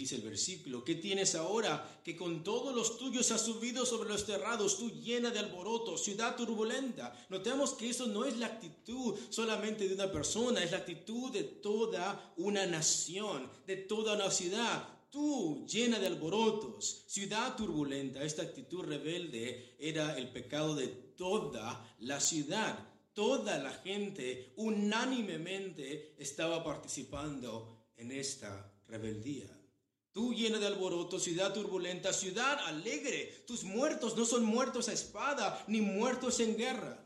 Dice 0.00 0.16
el 0.16 0.22
versículo, 0.22 0.82
¿qué 0.82 0.94
tienes 0.94 1.34
ahora? 1.34 2.00
Que 2.02 2.16
con 2.16 2.42
todos 2.42 2.74
los 2.74 2.96
tuyos 2.96 3.30
has 3.32 3.42
subido 3.42 3.84
sobre 3.84 4.08
los 4.08 4.24
terrados, 4.24 4.78
tú 4.78 4.90
llena 4.90 5.28
de 5.28 5.40
alboroto, 5.40 5.98
ciudad 5.98 6.36
turbulenta. 6.36 7.14
Notemos 7.28 7.74
que 7.74 7.90
eso 7.90 8.06
no 8.06 8.24
es 8.24 8.38
la 8.38 8.46
actitud 8.46 9.14
solamente 9.28 9.86
de 9.86 9.94
una 9.94 10.10
persona, 10.10 10.64
es 10.64 10.70
la 10.70 10.78
actitud 10.78 11.30
de 11.30 11.42
toda 11.42 12.32
una 12.38 12.64
nación, 12.64 13.46
de 13.66 13.76
toda 13.76 14.14
una 14.14 14.30
ciudad. 14.30 14.88
Tú 15.10 15.66
llena 15.66 15.98
de 15.98 16.06
alborotos, 16.06 17.04
ciudad 17.06 17.54
turbulenta. 17.54 18.24
Esta 18.24 18.40
actitud 18.40 18.82
rebelde 18.82 19.76
era 19.78 20.16
el 20.16 20.30
pecado 20.30 20.74
de 20.76 20.86
toda 20.88 21.94
la 21.98 22.20
ciudad. 22.20 22.88
Toda 23.12 23.58
la 23.58 23.74
gente 23.74 24.54
unánimemente 24.56 26.14
estaba 26.16 26.64
participando 26.64 27.90
en 27.98 28.12
esta 28.12 28.72
rebeldía. 28.88 29.59
Tú 30.12 30.34
llena 30.34 30.58
de 30.58 30.66
alboroto, 30.66 31.20
ciudad 31.20 31.52
turbulenta, 31.52 32.12
ciudad 32.12 32.58
alegre. 32.66 33.44
Tus 33.46 33.62
muertos 33.62 34.16
no 34.16 34.24
son 34.24 34.44
muertos 34.44 34.88
a 34.88 34.92
espada, 34.92 35.64
ni 35.68 35.80
muertos 35.80 36.40
en 36.40 36.56
guerra. 36.56 37.04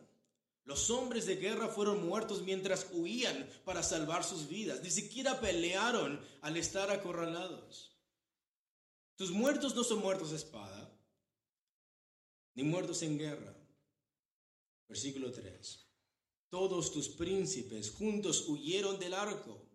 Los 0.64 0.88
hombres 0.88 1.26
de 1.26 1.36
guerra 1.36 1.68
fueron 1.68 2.06
muertos 2.06 2.42
mientras 2.42 2.88
huían 2.92 3.46
para 3.66 3.82
salvar 3.82 4.24
sus 4.24 4.48
vidas. 4.48 4.82
Ni 4.82 4.90
siquiera 4.90 5.38
pelearon 5.38 6.18
al 6.40 6.56
estar 6.56 6.90
acorralados. 6.90 7.94
Tus 9.16 9.30
muertos 9.30 9.74
no 9.74 9.84
son 9.84 10.00
muertos 10.00 10.32
a 10.32 10.36
espada, 10.36 10.90
ni 12.54 12.62
muertos 12.62 13.02
en 13.02 13.18
guerra. 13.18 13.54
Versículo 14.88 15.30
3. 15.30 15.86
Todos 16.48 16.90
tus 16.90 17.10
príncipes 17.10 17.90
juntos 17.90 18.48
huyeron 18.48 18.98
del 18.98 19.12
arco 19.12 19.73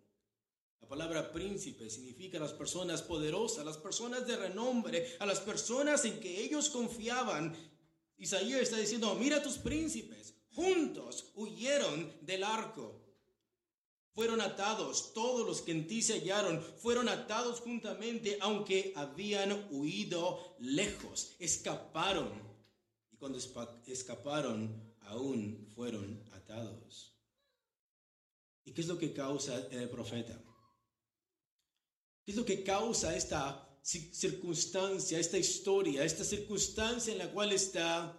palabra 0.90 1.30
príncipe 1.30 1.88
significa 1.88 2.40
las 2.40 2.52
personas 2.52 3.00
poderosas, 3.00 3.64
las 3.64 3.78
personas 3.78 4.26
de 4.26 4.36
renombre, 4.36 5.16
a 5.20 5.24
las 5.24 5.38
personas 5.38 6.04
en 6.04 6.18
que 6.18 6.42
ellos 6.42 6.68
confiaban. 6.68 7.54
Isaías 8.18 8.62
está 8.62 8.76
diciendo, 8.76 9.14
mira 9.14 9.40
tus 9.40 9.58
príncipes, 9.58 10.34
juntos 10.52 11.30
huyeron 11.36 12.12
del 12.22 12.42
arco. 12.42 13.00
Fueron 14.16 14.40
atados, 14.40 15.14
todos 15.14 15.46
los 15.46 15.62
que 15.62 15.70
en 15.70 15.86
ti 15.86 16.02
se 16.02 16.14
hallaron, 16.14 16.60
fueron 16.60 17.08
atados 17.08 17.60
juntamente, 17.60 18.36
aunque 18.40 18.92
habían 18.96 19.68
huido 19.70 20.56
lejos, 20.58 21.36
escaparon. 21.38 22.32
Y 23.12 23.16
cuando 23.16 23.38
escaparon, 23.86 24.92
aún 25.02 25.68
fueron 25.72 26.20
atados. 26.32 27.14
¿Y 28.64 28.72
qué 28.72 28.80
es 28.80 28.88
lo 28.88 28.98
que 28.98 29.12
causa 29.12 29.68
el 29.70 29.88
profeta? 29.88 30.49
¿Qué 32.24 32.32
es 32.32 32.36
lo 32.36 32.44
que 32.44 32.62
causa 32.62 33.16
esta 33.16 33.66
circunstancia, 33.82 35.18
esta 35.18 35.38
historia, 35.38 36.04
esta 36.04 36.24
circunstancia 36.24 37.12
en 37.12 37.18
la 37.18 37.30
cual 37.32 37.52
está 37.52 38.18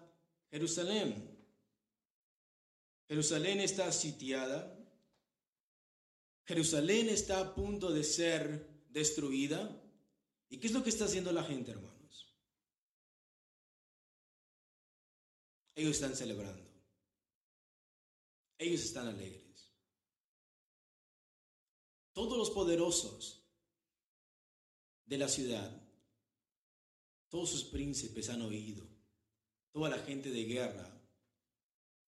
Jerusalén? 0.50 1.32
Jerusalén 3.08 3.60
está 3.60 3.92
sitiada. 3.92 4.78
Jerusalén 6.46 7.10
está 7.10 7.40
a 7.42 7.54
punto 7.54 7.92
de 7.92 8.04
ser 8.04 8.86
destruida. 8.90 9.82
¿Y 10.50 10.58
qué 10.60 10.68
es 10.68 10.74
lo 10.74 10.84
que 10.84 10.90
está 10.90 11.06
haciendo 11.06 11.32
la 11.32 11.44
gente, 11.44 11.72
hermanos? 11.72 12.36
Ellos 15.76 15.96
están 15.96 16.16
celebrando. 16.16 16.70
Ellos 18.58 18.82
están 18.82 19.08
alegres. 19.08 19.74
Todos 22.14 22.38
los 22.38 22.50
poderosos 22.50 23.41
de 25.12 25.18
la 25.18 25.28
ciudad, 25.28 25.70
todos 27.28 27.50
sus 27.50 27.66
príncipes 27.66 28.30
han 28.30 28.44
oído, 28.44 28.88
toda 29.74 29.90
la 29.90 30.00
gente 30.00 30.32
de 30.32 30.46
guerra 30.46 30.90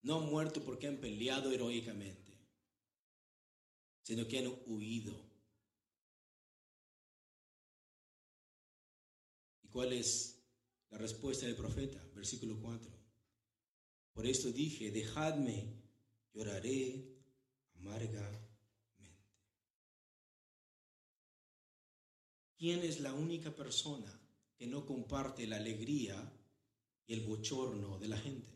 no 0.04 0.22
han 0.22 0.30
muerto 0.30 0.64
porque 0.64 0.88
han 0.88 0.96
peleado 1.02 1.52
heroicamente, 1.52 2.32
sino 4.04 4.26
que 4.26 4.40
han 4.40 4.56
huido. 4.68 5.14
¿Y 9.64 9.68
cuál 9.68 9.92
es 9.92 10.42
la 10.90 10.98
respuesta 10.98 11.46
del 11.46 11.58
profeta? 11.58 12.02
Versículo 12.16 12.58
4. 12.62 12.90
Por 14.14 14.26
esto 14.26 14.50
dije, 14.50 14.92
dejadme, 14.92 15.66
lloraré 16.32 17.18
amarga 17.74 18.53
¿Quién 22.64 22.82
es 22.82 23.02
la 23.02 23.14
única 23.14 23.54
persona 23.54 24.18
que 24.56 24.68
no 24.68 24.86
comparte 24.86 25.46
la 25.46 25.58
alegría 25.58 26.16
y 27.06 27.14
el 27.14 27.20
bochorno 27.20 28.00
de 28.00 28.08
la 28.08 28.18
gente? 28.18 28.54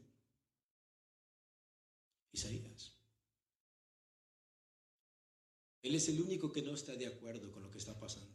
Isaías. 2.31 2.93
Él 5.81 5.93
es 5.93 6.07
el 6.07 6.21
único 6.21 6.53
que 6.53 6.61
no 6.61 6.73
está 6.73 6.95
de 6.95 7.07
acuerdo 7.07 7.51
con 7.51 7.63
lo 7.63 7.69
que 7.69 7.79
está 7.79 7.99
pasando. 7.99 8.33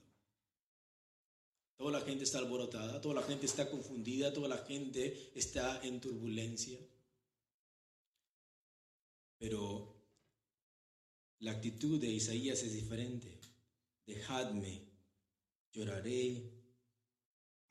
Toda 1.79 1.93
la 1.93 2.03
gente 2.03 2.25
está 2.25 2.37
alborotada, 2.37 3.01
toda 3.01 3.15
la 3.15 3.23
gente 3.23 3.47
está 3.47 3.71
confundida, 3.71 4.31
toda 4.31 4.49
la 4.49 4.59
gente 4.59 5.33
está 5.35 5.83
en 5.83 6.03
turbulencia. 6.03 6.79
Pero 9.39 9.97
la 11.39 11.53
actitud 11.53 11.99
de 11.99 12.11
Isaías 12.11 12.63
es 12.63 12.75
diferente. 12.75 13.41
Dejadme 14.05 14.92
lloraré 15.73 16.53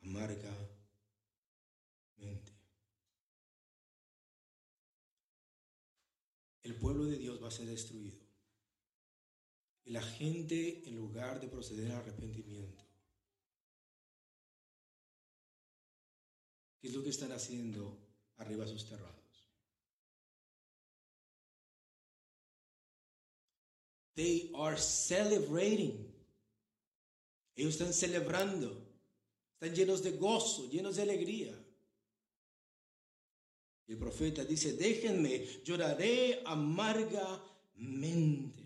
amargamente. 0.01 0.81
El 6.63 6.75
pueblo 6.75 7.05
de 7.05 7.17
Dios 7.17 7.41
va 7.41 7.47
a 7.47 7.51
ser 7.51 7.67
destruido. 7.67 8.19
Y 9.83 9.91
la 9.91 10.01
gente, 10.01 10.87
en 10.87 10.95
lugar 10.95 11.39
de 11.39 11.47
proceder 11.47 11.91
al 11.91 11.99
arrepentimiento, 11.99 12.85
¿qué 16.79 16.87
es 16.87 16.93
lo 16.93 17.03
que 17.03 17.09
están 17.09 17.31
haciendo 17.31 17.97
arriba 18.37 18.67
sus 18.67 18.87
terrados? 18.87 19.21
They 24.13 24.51
are 24.55 24.77
celebrating 24.77 26.10
ellos 27.55 27.73
están 27.73 27.93
celebrando, 27.93 28.87
están 29.53 29.75
llenos 29.75 30.03
de 30.03 30.11
gozo, 30.11 30.69
llenos 30.69 30.95
de 30.95 31.01
alegría. 31.03 31.57
El 33.87 33.97
profeta 33.97 34.45
dice, 34.45 34.73
déjenme, 34.73 35.45
lloraré 35.63 36.41
amargamente. 36.45 38.59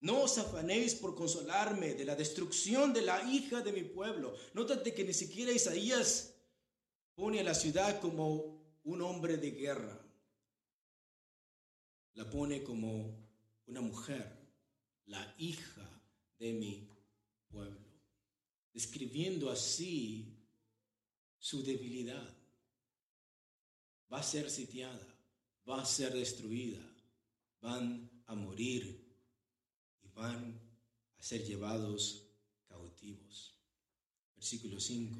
No 0.00 0.22
os 0.22 0.36
afanéis 0.36 0.94
por 0.94 1.14
consolarme 1.14 1.94
de 1.94 2.04
la 2.04 2.14
destrucción 2.14 2.92
de 2.92 3.02
la 3.02 3.22
hija 3.30 3.62
de 3.62 3.72
mi 3.72 3.84
pueblo. 3.84 4.34
Nótate 4.52 4.92
que 4.92 5.04
ni 5.04 5.14
siquiera 5.14 5.52
Isaías 5.52 6.34
pone 7.14 7.40
a 7.40 7.44
la 7.44 7.54
ciudad 7.54 8.00
como 8.00 8.60
un 8.84 9.00
hombre 9.00 9.36
de 9.36 9.52
guerra. 9.52 9.98
La 12.14 12.28
pone 12.28 12.62
como 12.62 13.16
una 13.66 13.80
mujer, 13.80 14.38
la 15.06 15.34
hija 15.38 15.88
de 16.38 16.52
mi 16.52 16.88
pueblo, 17.52 17.78
describiendo 18.72 19.50
así 19.50 20.42
su 21.38 21.62
debilidad. 21.62 22.34
Va 24.12 24.18
a 24.18 24.22
ser 24.22 24.50
sitiada, 24.50 25.06
va 25.68 25.82
a 25.82 25.84
ser 25.84 26.12
destruida, 26.12 26.82
van 27.60 28.10
a 28.26 28.34
morir 28.34 28.84
y 30.02 30.08
van 30.08 30.60
a 31.18 31.22
ser 31.22 31.44
llevados 31.44 32.26
cautivos. 32.66 33.54
Versículo 34.34 34.80
5. 34.80 35.16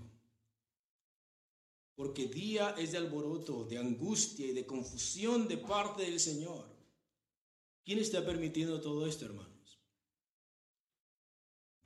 Porque 1.94 2.26
día 2.26 2.70
es 2.78 2.92
de 2.92 2.98
alboroto, 2.98 3.64
de 3.64 3.78
angustia 3.78 4.46
y 4.46 4.52
de 4.52 4.66
confusión 4.66 5.46
de 5.46 5.58
parte 5.58 6.02
del 6.02 6.18
Señor. 6.18 6.66
¿Quién 7.84 7.98
está 7.98 8.24
permitiendo 8.24 8.80
todo 8.80 9.06
esto, 9.06 9.26
hermano? 9.26 9.51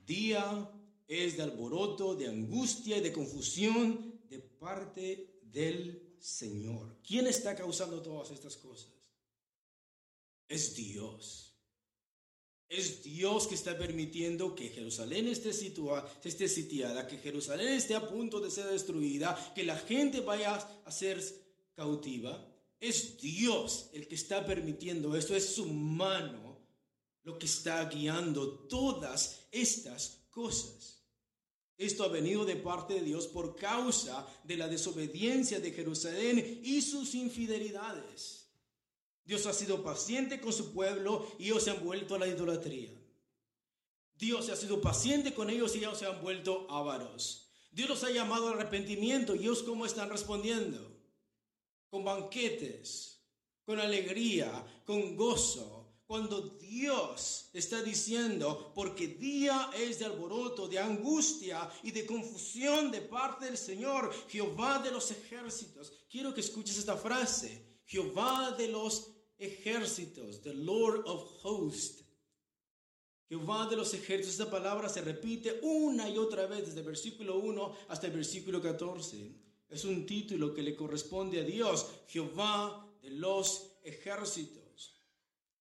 Día 0.07 0.71
es 1.05 1.35
de 1.35 1.43
alboroto, 1.43 2.15
de 2.15 2.29
angustia 2.29 2.97
y 2.97 3.01
de 3.01 3.11
confusión 3.11 4.21
de 4.29 4.39
parte 4.39 5.41
del 5.43 6.15
Señor. 6.17 6.97
¿Quién 7.05 7.27
está 7.27 7.53
causando 7.55 8.01
todas 8.01 8.31
estas 8.31 8.55
cosas? 8.55 8.93
Es 10.47 10.75
Dios. 10.75 11.53
Es 12.69 13.03
Dios 13.03 13.47
que 13.47 13.55
está 13.55 13.77
permitiendo 13.77 14.55
que 14.55 14.69
Jerusalén 14.69 15.27
esté, 15.27 15.51
situa, 15.51 16.09
esté 16.23 16.47
sitiada, 16.47 17.05
que 17.05 17.17
Jerusalén 17.17 17.73
esté 17.73 17.95
a 17.95 18.07
punto 18.07 18.39
de 18.39 18.49
ser 18.49 18.67
destruida, 18.67 19.53
que 19.53 19.63
la 19.63 19.77
gente 19.77 20.21
vaya 20.21 20.55
a 20.55 20.91
ser 20.91 21.21
cautiva. 21.75 22.49
Es 22.79 23.19
Dios 23.19 23.89
el 23.91 24.07
que 24.07 24.15
está 24.15 24.45
permitiendo 24.45 25.17
esto, 25.17 25.35
es 25.35 25.47
su 25.49 25.65
mano 25.65 26.46
lo 27.27 27.37
que 27.37 27.45
está 27.45 27.83
guiando 27.89 28.51
todas 28.69 29.49
estas 29.51 30.21
cosas. 30.29 31.03
Esto 31.77 32.05
ha 32.05 32.07
venido 32.07 32.45
de 32.45 32.55
parte 32.55 32.93
de 32.93 33.01
Dios 33.01 33.27
por 33.27 33.57
causa 33.57 34.25
de 34.45 34.55
la 34.55 34.69
desobediencia 34.69 35.59
de 35.59 35.73
Jerusalén 35.73 36.61
y 36.63 36.81
sus 36.81 37.15
infidelidades. 37.15 38.47
Dios 39.25 39.45
ha 39.45 39.51
sido 39.51 39.83
paciente 39.83 40.39
con 40.39 40.53
su 40.53 40.71
pueblo 40.71 41.29
y 41.37 41.47
ellos 41.47 41.63
se 41.63 41.71
han 41.71 41.83
vuelto 41.83 42.15
a 42.15 42.19
la 42.19 42.27
idolatría. 42.27 42.97
Dios 44.17 44.47
ha 44.47 44.55
sido 44.55 44.79
paciente 44.79 45.33
con 45.33 45.49
ellos 45.49 45.75
y 45.75 45.79
ellos 45.79 45.99
se 45.99 46.05
han 46.05 46.21
vuelto 46.21 46.65
ávaros. 46.69 47.49
Dios 47.71 47.89
los 47.89 48.05
ha 48.05 48.09
llamado 48.09 48.47
al 48.47 48.53
arrepentimiento 48.53 49.35
y 49.35 49.39
ellos 49.39 49.63
cómo 49.63 49.85
están 49.85 50.09
respondiendo? 50.09 50.79
Con 51.89 52.05
banquetes, 52.05 53.21
con 53.65 53.81
alegría, 53.81 54.65
con 54.85 55.17
gozo, 55.17 55.76
cuando 56.07 56.41
Dios 56.41 57.49
está 57.51 57.83
diciendo, 57.83 58.71
porque 58.73 59.07
día 59.07 59.69
es 59.75 59.99
de 59.99 60.05
alboroto, 60.05 60.67
de 60.69 60.79
angustia 60.79 61.69
y 61.83 61.91
de 61.91 62.05
confusión 62.05 62.89
de 62.91 63.01
parte 63.01 63.45
del 63.45 63.57
Señor, 63.57 64.13
Jehová 64.29 64.79
de 64.79 64.89
los 64.89 65.11
ejércitos. 65.11 65.91
Quiero 66.09 66.33
que 66.33 66.39
escuches 66.39 66.77
esta 66.77 66.95
frase, 66.95 67.81
Jehová 67.85 68.55
de 68.57 68.69
los 68.69 69.11
ejércitos, 69.37 70.41
the 70.41 70.53
Lord 70.53 71.03
of 71.05 71.29
hosts. 71.43 72.05
Jehová 73.27 73.67
de 73.67 73.75
los 73.75 73.93
ejércitos, 73.93 74.39
esta 74.39 74.49
palabra 74.49 74.87
se 74.87 75.01
repite 75.01 75.59
una 75.61 76.09
y 76.09 76.17
otra 76.17 76.47
vez 76.47 76.65
desde 76.67 76.79
el 76.79 76.85
versículo 76.85 77.37
1 77.39 77.75
hasta 77.89 78.07
el 78.07 78.13
versículo 78.13 78.61
14. 78.61 79.29
Es 79.67 79.83
un 79.83 80.05
título 80.05 80.53
que 80.53 80.63
le 80.63 80.73
corresponde 80.73 81.41
a 81.41 81.43
Dios, 81.43 81.85
Jehová 82.07 82.89
de 83.01 83.09
los 83.09 83.73
ejércitos. 83.83 84.66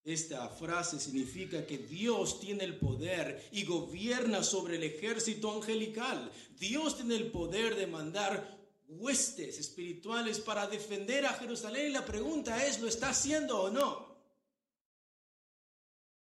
Esta 0.06 0.48
frase 0.48 1.00
significa 1.00 1.66
que 1.66 1.78
Dios 1.78 2.38
tiene 2.38 2.62
el 2.62 2.78
poder 2.78 3.48
y 3.50 3.64
gobierna 3.64 4.44
sobre 4.44 4.76
el 4.76 4.84
ejército 4.84 5.52
angelical. 5.52 6.30
Dios 6.60 6.94
tiene 6.94 7.16
el 7.16 7.32
poder 7.32 7.74
de 7.74 7.88
mandar 7.88 8.56
huestes 8.86 9.58
espirituales 9.58 10.38
para 10.38 10.68
defender 10.68 11.26
a 11.26 11.32
Jerusalén. 11.32 11.92
La 11.92 12.04
pregunta 12.04 12.64
es, 12.64 12.78
¿lo 12.78 12.86
está 12.86 13.08
haciendo 13.08 13.62
o 13.62 13.68
no? 13.68 14.16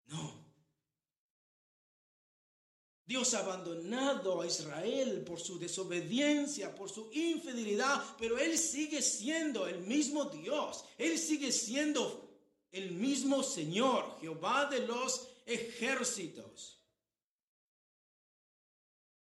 No. 0.06 0.48
Dios 3.06 3.32
ha 3.34 3.38
abandonado 3.38 4.42
a 4.42 4.46
Israel 4.48 5.22
por 5.24 5.38
su 5.38 5.56
desobediencia, 5.56 6.74
por 6.74 6.90
su 6.90 7.12
infidelidad, 7.12 8.02
pero 8.18 8.38
Él 8.38 8.58
sigue 8.58 9.02
siendo 9.02 9.68
el 9.68 9.82
mismo 9.82 10.24
Dios. 10.24 10.84
Él 10.98 11.16
sigue 11.16 11.52
siendo 11.52 12.27
el 12.72 12.92
mismo 12.92 13.42
Señor, 13.42 14.18
Jehová 14.20 14.66
de 14.66 14.86
los 14.86 15.28
ejércitos. 15.46 16.78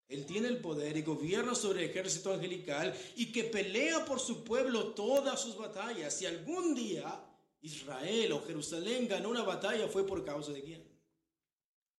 Él 0.07 0.25
tiene 0.25 0.47
el 0.47 0.61
poder 0.61 0.95
y 0.95 1.01
gobierna 1.01 1.55
sobre 1.55 1.83
el 1.83 1.89
ejército 1.89 2.33
angelical 2.33 2.95
y 3.15 3.31
que 3.31 3.45
pelea 3.45 4.05
por 4.05 4.19
su 4.19 4.43
pueblo 4.43 4.93
todas 4.93 5.41
sus 5.41 5.57
batallas. 5.57 6.15
Si 6.15 6.25
algún 6.25 6.75
día 6.75 7.23
Israel 7.61 8.33
o 8.33 8.45
Jerusalén 8.45 9.07
ganó 9.07 9.29
una 9.29 9.43
batalla, 9.43 9.87
fue 9.87 10.05
por 10.05 10.23
causa 10.23 10.51
de 10.51 10.61
quién? 10.61 10.87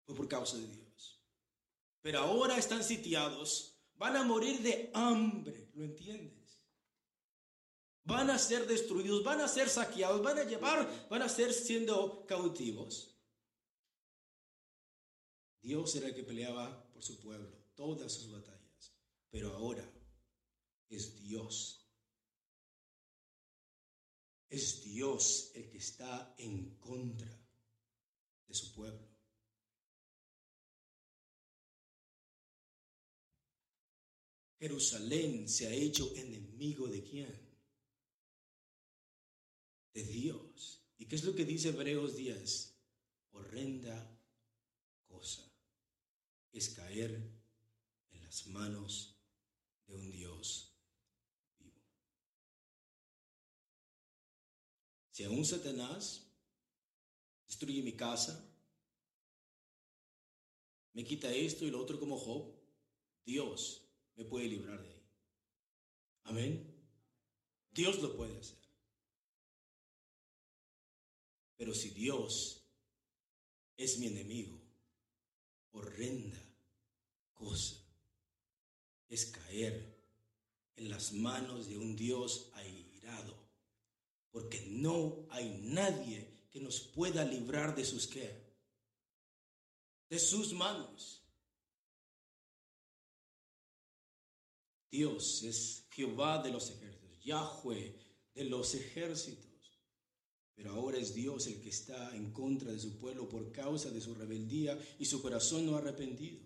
Fue 0.04 0.14
por 0.14 0.28
causa 0.28 0.56
de 0.56 0.66
Dios. 0.66 1.20
Pero 2.02 2.20
ahora 2.20 2.58
están 2.58 2.84
sitiados, 2.84 3.80
van 3.94 4.16
a 4.16 4.22
morir 4.22 4.60
de 4.60 4.90
hambre, 4.92 5.70
¿lo 5.74 5.84
entiendes? 5.84 6.33
Van 8.04 8.30
a 8.30 8.38
ser 8.38 8.66
destruidos, 8.66 9.24
van 9.24 9.40
a 9.40 9.48
ser 9.48 9.68
saqueados, 9.68 10.22
van 10.22 10.38
a 10.38 10.44
llevar, 10.44 11.08
van 11.08 11.22
a 11.22 11.28
ser 11.28 11.52
siendo 11.52 12.26
cautivos. 12.26 13.10
Dios 15.62 15.94
era 15.96 16.08
el 16.08 16.14
que 16.14 16.22
peleaba 16.22 16.92
por 16.92 17.02
su 17.02 17.18
pueblo, 17.18 17.50
todas 17.74 18.12
sus 18.12 18.30
batallas, 18.30 18.94
pero 19.30 19.54
ahora 19.54 19.90
es 20.90 21.16
Dios. 21.16 21.80
Es 24.50 24.84
Dios 24.84 25.50
el 25.54 25.70
que 25.70 25.78
está 25.78 26.34
en 26.38 26.76
contra 26.76 27.44
de 28.46 28.54
su 28.54 28.72
pueblo. 28.74 29.08
Jerusalén 34.60 35.48
se 35.48 35.66
ha 35.66 35.72
hecho 35.72 36.14
enemigo 36.14 36.86
de 36.86 37.02
quién? 37.02 37.43
De 39.94 40.04
Dios. 40.04 40.84
¿Y 40.98 41.06
qué 41.06 41.16
es 41.16 41.24
lo 41.24 41.34
que 41.34 41.44
dice 41.44 41.68
Hebreos 41.68 42.16
10? 42.16 42.74
Horrenda 43.32 44.20
cosa 45.06 45.50
es 46.52 46.68
caer 46.70 47.10
en 48.10 48.22
las 48.22 48.46
manos 48.48 49.16
de 49.86 49.94
un 49.94 50.10
Dios 50.10 50.76
vivo. 51.58 51.82
Si 55.10 55.24
aún 55.24 55.44
Satanás 55.44 56.26
destruye 57.46 57.82
mi 57.82 57.96
casa, 57.96 58.50
me 60.92 61.04
quita 61.04 61.32
esto 61.32 61.64
y 61.64 61.70
lo 61.70 61.80
otro 61.80 61.98
como 61.98 62.18
Job, 62.18 62.54
Dios 63.24 63.82
me 64.14 64.24
puede 64.24 64.46
librar 64.46 64.80
de 64.80 64.88
ahí. 64.88 65.02
Amén. 66.24 66.74
Dios 67.72 68.00
lo 68.00 68.16
puede 68.16 68.38
hacer. 68.38 68.63
Pero 71.56 71.74
si 71.74 71.90
Dios 71.90 72.62
es 73.76 73.98
mi 73.98 74.06
enemigo, 74.06 74.60
horrenda 75.72 76.40
cosa 77.32 77.76
es 79.08 79.26
caer 79.26 79.94
en 80.76 80.88
las 80.88 81.12
manos 81.12 81.68
de 81.68 81.78
un 81.78 81.94
Dios 81.94 82.50
airado, 82.54 83.36
porque 84.30 84.64
no 84.66 85.26
hay 85.30 85.60
nadie 85.62 86.28
que 86.50 86.60
nos 86.60 86.80
pueda 86.80 87.24
librar 87.24 87.76
de 87.76 87.84
sus 87.84 88.06
qué, 88.06 88.44
de 90.08 90.18
sus 90.18 90.52
manos. 90.52 91.20
Dios 94.90 95.42
es 95.42 95.86
Jehová 95.90 96.42
de 96.42 96.50
los 96.50 96.70
ejércitos, 96.70 97.24
Yahweh 97.24 97.96
de 98.34 98.44
los 98.44 98.74
ejércitos. 98.74 99.53
Pero 100.54 100.72
ahora 100.72 100.98
es 100.98 101.14
Dios 101.14 101.46
el 101.46 101.60
que 101.60 101.70
está 101.70 102.14
en 102.14 102.32
contra 102.32 102.70
de 102.70 102.78
su 102.78 102.98
pueblo 102.98 103.28
por 103.28 103.50
causa 103.50 103.90
de 103.90 104.00
su 104.00 104.14
rebeldía 104.14 104.78
y 104.98 105.04
su 105.04 105.20
corazón 105.20 105.66
no 105.66 105.74
ha 105.74 105.78
arrepentido. 105.78 106.40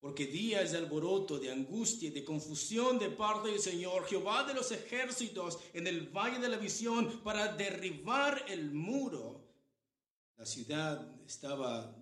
Porque 0.00 0.26
día 0.26 0.62
es 0.62 0.70
de 0.70 0.78
alboroto, 0.78 1.38
de 1.40 1.50
angustia 1.50 2.08
y 2.08 2.12
de 2.12 2.24
confusión 2.24 2.96
de 2.96 3.10
parte 3.10 3.48
del 3.48 3.58
Señor, 3.58 4.06
Jehová 4.06 4.44
de 4.44 4.54
los 4.54 4.70
ejércitos, 4.70 5.58
en 5.72 5.88
el 5.88 6.08
valle 6.08 6.38
de 6.38 6.48
la 6.48 6.58
visión, 6.58 7.20
para 7.24 7.56
derribar 7.56 8.44
el 8.48 8.70
muro. 8.70 9.44
La 10.36 10.46
ciudad 10.46 11.20
estaba 11.26 11.92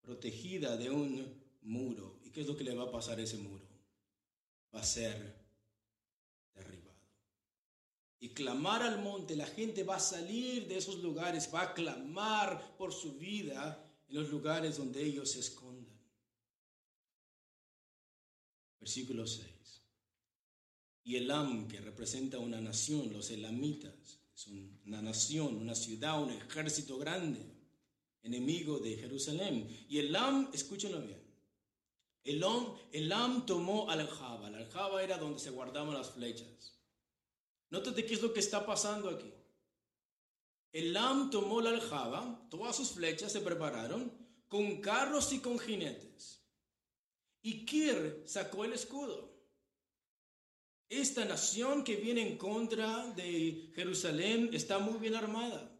protegida 0.00 0.76
de 0.76 0.90
un 0.90 1.40
muro. 1.62 2.18
¿Y 2.24 2.30
qué 2.30 2.40
es 2.40 2.48
lo 2.48 2.56
que 2.56 2.64
le 2.64 2.74
va 2.74 2.84
a 2.84 2.90
pasar 2.90 3.20
a 3.20 3.22
ese 3.22 3.36
muro? 3.36 3.64
Va 4.74 4.80
a 4.80 4.84
ser 4.84 5.41
y 8.22 8.28
clamar 8.28 8.84
al 8.84 9.02
monte, 9.02 9.34
la 9.34 9.46
gente 9.46 9.82
va 9.82 9.96
a 9.96 10.00
salir 10.00 10.68
de 10.68 10.78
esos 10.78 11.02
lugares, 11.02 11.50
va 11.52 11.62
a 11.62 11.74
clamar 11.74 12.76
por 12.78 12.92
su 12.92 13.14
vida 13.18 13.84
en 14.08 14.14
los 14.14 14.30
lugares 14.30 14.76
donde 14.76 15.04
ellos 15.04 15.32
se 15.32 15.40
escondan. 15.40 15.92
Versículo 18.78 19.26
6. 19.26 19.44
Y 21.02 21.16
Elam, 21.16 21.66
que 21.66 21.80
representa 21.80 22.38
una 22.38 22.60
nación, 22.60 23.12
los 23.12 23.28
elamitas, 23.32 24.20
es 24.32 24.46
una 24.86 25.02
nación, 25.02 25.56
una 25.56 25.74
ciudad, 25.74 26.22
un 26.22 26.30
ejército 26.30 26.98
grande, 26.98 27.44
enemigo 28.22 28.78
de 28.78 28.98
Jerusalén. 28.98 29.66
Y 29.88 29.98
Elam, 29.98 30.48
escúchenlo 30.52 31.02
bien, 31.02 31.20
Elam, 32.22 32.76
Elam 32.92 33.46
tomó 33.46 33.90
aljaba. 33.90 34.48
La 34.48 34.58
aljaba 34.58 35.02
era 35.02 35.18
donde 35.18 35.40
se 35.40 35.50
guardaban 35.50 35.94
las 35.94 36.12
flechas. 36.12 36.78
Nótate 37.72 38.04
qué 38.04 38.12
es 38.12 38.20
lo 38.20 38.34
que 38.34 38.40
está 38.40 38.66
pasando 38.66 39.08
aquí. 39.08 39.32
Elam 40.72 41.30
tomó 41.30 41.62
la 41.62 41.70
aljaba, 41.70 42.46
todas 42.50 42.76
sus 42.76 42.90
flechas 42.90 43.32
se 43.32 43.40
prepararon, 43.40 44.12
con 44.46 44.82
carros 44.82 45.32
y 45.32 45.38
con 45.38 45.58
jinetes. 45.58 46.44
Y 47.40 47.64
Kir 47.64 48.24
sacó 48.26 48.66
el 48.66 48.74
escudo. 48.74 49.32
Esta 50.90 51.24
nación 51.24 51.82
que 51.82 51.96
viene 51.96 52.20
en 52.20 52.36
contra 52.36 53.06
de 53.14 53.72
Jerusalén 53.74 54.50
está 54.52 54.78
muy 54.78 54.98
bien 54.98 55.14
armada. 55.14 55.71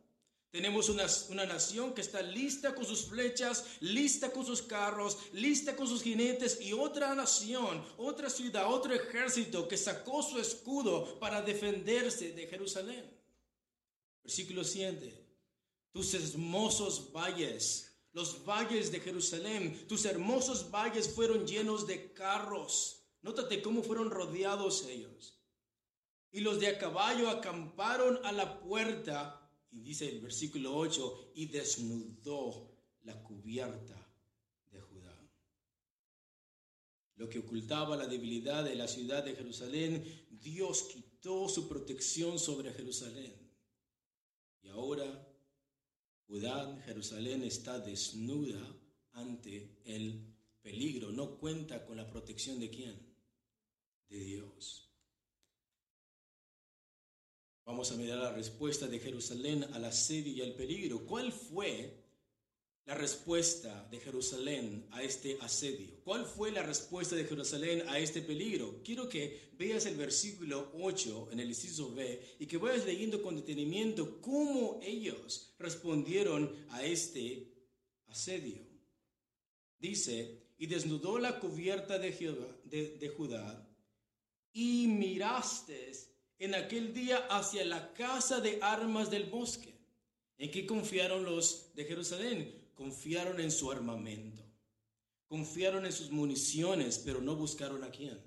Tenemos 0.52 0.88
una, 0.88 1.06
una, 1.30 1.46
nación 1.46 1.94
que 1.94 2.02
está 2.02 2.22
lista 2.22 2.74
con 2.74 2.84
sus 2.84 3.06
flechas, 3.06 3.64
lista 3.80 4.30
con 4.30 4.46
sus 4.46 4.62
carros, 4.62 5.18
lista 5.32 5.74
con 5.74 5.88
sus 5.88 6.02
jinetes 6.02 6.60
y 6.60 6.72
otra 6.72 7.14
nación, 7.14 7.84
otra 7.96 8.30
ciudad, 8.30 8.72
otro 8.72 8.94
ejército 8.94 9.66
que 9.66 9.76
sacó 9.76 10.22
su 10.22 10.38
escudo 10.38 11.18
para 11.18 11.42
defenderse 11.42 12.32
de 12.32 12.46
Jerusalén. 12.46 13.10
Versículo 14.22 14.62
7. 14.62 15.26
Tus 15.90 16.14
hermosos 16.14 17.10
valles 17.12 17.92
los 18.12 18.44
valles 18.44 18.92
de 18.92 19.00
Jerusalén, 19.00 19.86
tus 19.88 20.04
hermosos 20.04 20.70
valles 20.70 21.08
fueron 21.08 21.46
llenos 21.46 21.86
de 21.86 22.12
carros. 22.12 23.06
Nótate 23.22 23.62
cómo 23.62 23.82
fueron 23.82 24.10
rodeados 24.10 24.84
ellos. 24.84 25.38
Y 26.30 26.40
los 26.40 26.60
de 26.60 26.68
a 26.68 26.78
caballo 26.78 27.30
acamparon 27.30 28.20
a 28.24 28.32
la 28.32 28.60
puerta, 28.60 29.41
y 29.72 29.80
dice 29.80 30.08
el 30.08 30.20
versículo 30.20 30.76
8, 30.76 31.32
y 31.34 31.46
desnudó 31.46 32.70
la 33.02 33.22
cubierta 33.22 34.14
de 34.70 34.80
Judá. 34.80 35.18
Lo 37.16 37.28
que 37.28 37.38
ocultaba 37.38 37.96
la 37.96 38.06
debilidad 38.06 38.64
de 38.64 38.74
la 38.74 38.86
ciudad 38.86 39.24
de 39.24 39.34
Jerusalén, 39.34 40.04
Dios 40.30 40.84
quitó 40.84 41.48
su 41.48 41.68
protección 41.68 42.38
sobre 42.38 42.72
Jerusalén. 42.72 43.34
Y 44.62 44.68
ahora 44.68 45.28
Judá, 46.26 46.80
Jerusalén 46.84 47.42
está 47.42 47.78
desnuda 47.78 48.60
ante 49.12 49.80
el 49.84 50.34
peligro, 50.62 51.12
no 51.12 51.38
cuenta 51.38 51.84
con 51.84 51.96
la 51.96 52.08
protección 52.08 52.58
de 52.60 52.70
quién? 52.70 53.14
De 54.08 54.18
Dios. 54.18 54.91
Vamos 57.64 57.92
a 57.92 57.96
mirar 57.96 58.18
la 58.18 58.32
respuesta 58.32 58.88
de 58.88 58.98
Jerusalén 58.98 59.64
al 59.72 59.84
asedio 59.84 60.32
y 60.32 60.42
al 60.42 60.54
peligro. 60.54 61.06
¿Cuál 61.06 61.32
fue 61.32 62.02
la 62.84 62.94
respuesta 62.94 63.86
de 63.90 64.00
Jerusalén 64.00 64.86
a 64.90 65.02
este 65.02 65.38
asedio? 65.40 66.00
¿Cuál 66.02 66.24
fue 66.26 66.50
la 66.50 66.62
respuesta 66.62 67.14
de 67.14 67.24
Jerusalén 67.24 67.88
a 67.88 67.98
este 68.00 68.20
peligro? 68.20 68.80
Quiero 68.82 69.08
que 69.08 69.52
veas 69.56 69.86
el 69.86 69.96
versículo 69.96 70.72
8 70.74 71.28
en 71.30 71.40
el 71.40 71.48
inciso 71.48 71.94
B 71.94 72.36
y 72.40 72.46
que 72.46 72.56
vayas 72.56 72.84
leyendo 72.84 73.22
con 73.22 73.36
detenimiento 73.36 74.20
cómo 74.20 74.80
ellos 74.82 75.54
respondieron 75.58 76.52
a 76.70 76.84
este 76.84 77.48
asedio. 78.08 78.58
Dice, 79.78 80.42
y 80.58 80.66
desnudó 80.66 81.18
la 81.18 81.40
cubierta 81.40 81.98
de, 81.98 83.12
Judá 83.16 83.68
y 84.52 84.86
miraste 84.86 85.90
en 86.44 86.54
aquel 86.54 86.92
día 86.92 87.26
hacia 87.30 87.64
la 87.64 87.92
casa 87.92 88.40
de 88.40 88.58
armas 88.60 89.10
del 89.10 89.24
bosque. 89.24 89.74
¿En 90.38 90.50
qué 90.50 90.66
confiaron 90.66 91.24
los 91.24 91.74
de 91.74 91.84
Jerusalén? 91.84 92.62
confiaron 92.74 93.38
en 93.40 93.52
su 93.52 93.70
armamento, 93.70 94.42
confiaron 95.28 95.86
en 95.86 95.92
sus 95.92 96.10
municiones, 96.10 96.98
pero 96.98 97.20
no 97.20 97.36
buscaron 97.36 97.84
a 97.84 97.90
quién. 97.90 98.20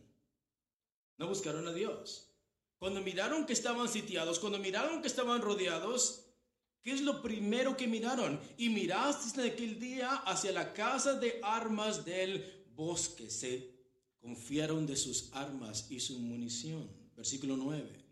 No 1.18 1.28
buscaron 1.28 1.68
a 1.68 1.74
Dios. 1.74 2.32
Cuando 2.78 3.02
miraron 3.02 3.46
que 3.46 3.52
estaban 3.52 3.90
sitiados, 3.90 4.40
cuando 4.40 4.60
miraron 4.60 5.02
que 5.02 5.08
estaban 5.08 5.42
rodeados, 5.42 6.26
¿qué 6.82 6.92
es 6.92 7.02
lo 7.02 7.22
primero 7.22 7.76
que 7.76 7.88
miraron? 7.88 8.40
Y 8.58 8.70
miraste 8.70 9.42
en 9.42 9.52
aquel 9.52 9.78
día 9.78 10.14
hacia 10.26 10.54
la 10.54 10.72
casa 10.74 11.16
de 11.16 11.40
armas 11.44 12.06
del 12.06 12.66
bosque. 12.76 13.30
Se 13.30 13.74
confiaron 14.22 14.86
de 14.86 14.96
sus 14.96 15.34
armas 15.34 15.88
y 15.90 16.00
su 16.00 16.20
munición. 16.20 16.90
Versículo 17.16 17.58
9 17.58 18.05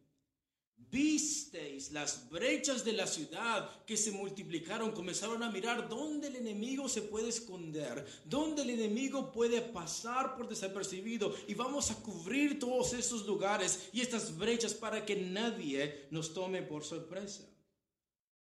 visteis 0.94 1.92
las 1.92 2.30
brechas 2.30 2.86
de 2.86 2.94
la 2.94 3.08
ciudad 3.08 3.84
que 3.84 3.98
se 3.98 4.12
multiplicaron, 4.12 4.92
comenzaron 4.92 5.42
a 5.42 5.50
mirar 5.50 5.90
dónde 5.90 6.28
el 6.28 6.36
enemigo 6.36 6.88
se 6.88 7.02
puede 7.02 7.30
esconder, 7.30 8.06
dónde 8.26 8.62
el 8.62 8.70
enemigo 8.70 9.32
puede 9.32 9.62
pasar 9.62 10.38
por 10.38 10.48
desapercibido 10.48 11.36
y 11.48 11.56
vamos 11.56 11.90
a 11.90 11.96
cubrir 11.96 12.60
todos 12.60 12.94
esos 12.94 13.26
lugares 13.26 13.90
y 13.92 14.02
estas 14.02 14.38
brechas 14.38 14.76
para 14.76 15.04
que 15.04 15.16
nadie 15.16 16.06
nos 16.12 16.32
tome 16.32 16.62
por 16.62 16.84
sorpresa. 16.84 17.44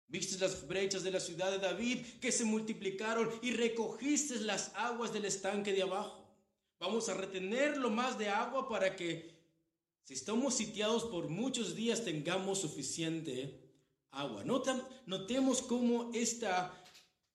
Viste 0.09 0.37
las 0.39 0.67
brechas 0.67 1.05
de 1.05 1.13
la 1.13 1.21
ciudad 1.21 1.53
de 1.53 1.59
David 1.59 2.05
que 2.21 2.33
se 2.33 2.45
multiplicaron 2.45 3.31
y 3.41 3.53
recogiste 3.53 4.41
las 4.41 4.73
aguas 4.75 5.13
del 5.13 5.27
estanque 5.27 5.73
de 5.73 5.83
abajo. 5.83 6.23
Vamos 6.81 7.09
a 7.09 7.15
retener 7.15 7.77
lo 7.77 7.91
más 7.91 8.19
de 8.19 8.29
agua 8.29 8.69
para 8.69 8.97
que 8.97 9.32
si 10.05 10.15
estamos 10.15 10.55
sitiados 10.55 11.05
por 11.05 11.29
muchos 11.29 11.75
días, 11.75 12.05
tengamos 12.05 12.61
suficiente 12.61 13.61
agua. 14.11 14.45
Notemos 14.45 15.63
cómo 15.63 16.11
esta 16.13 16.85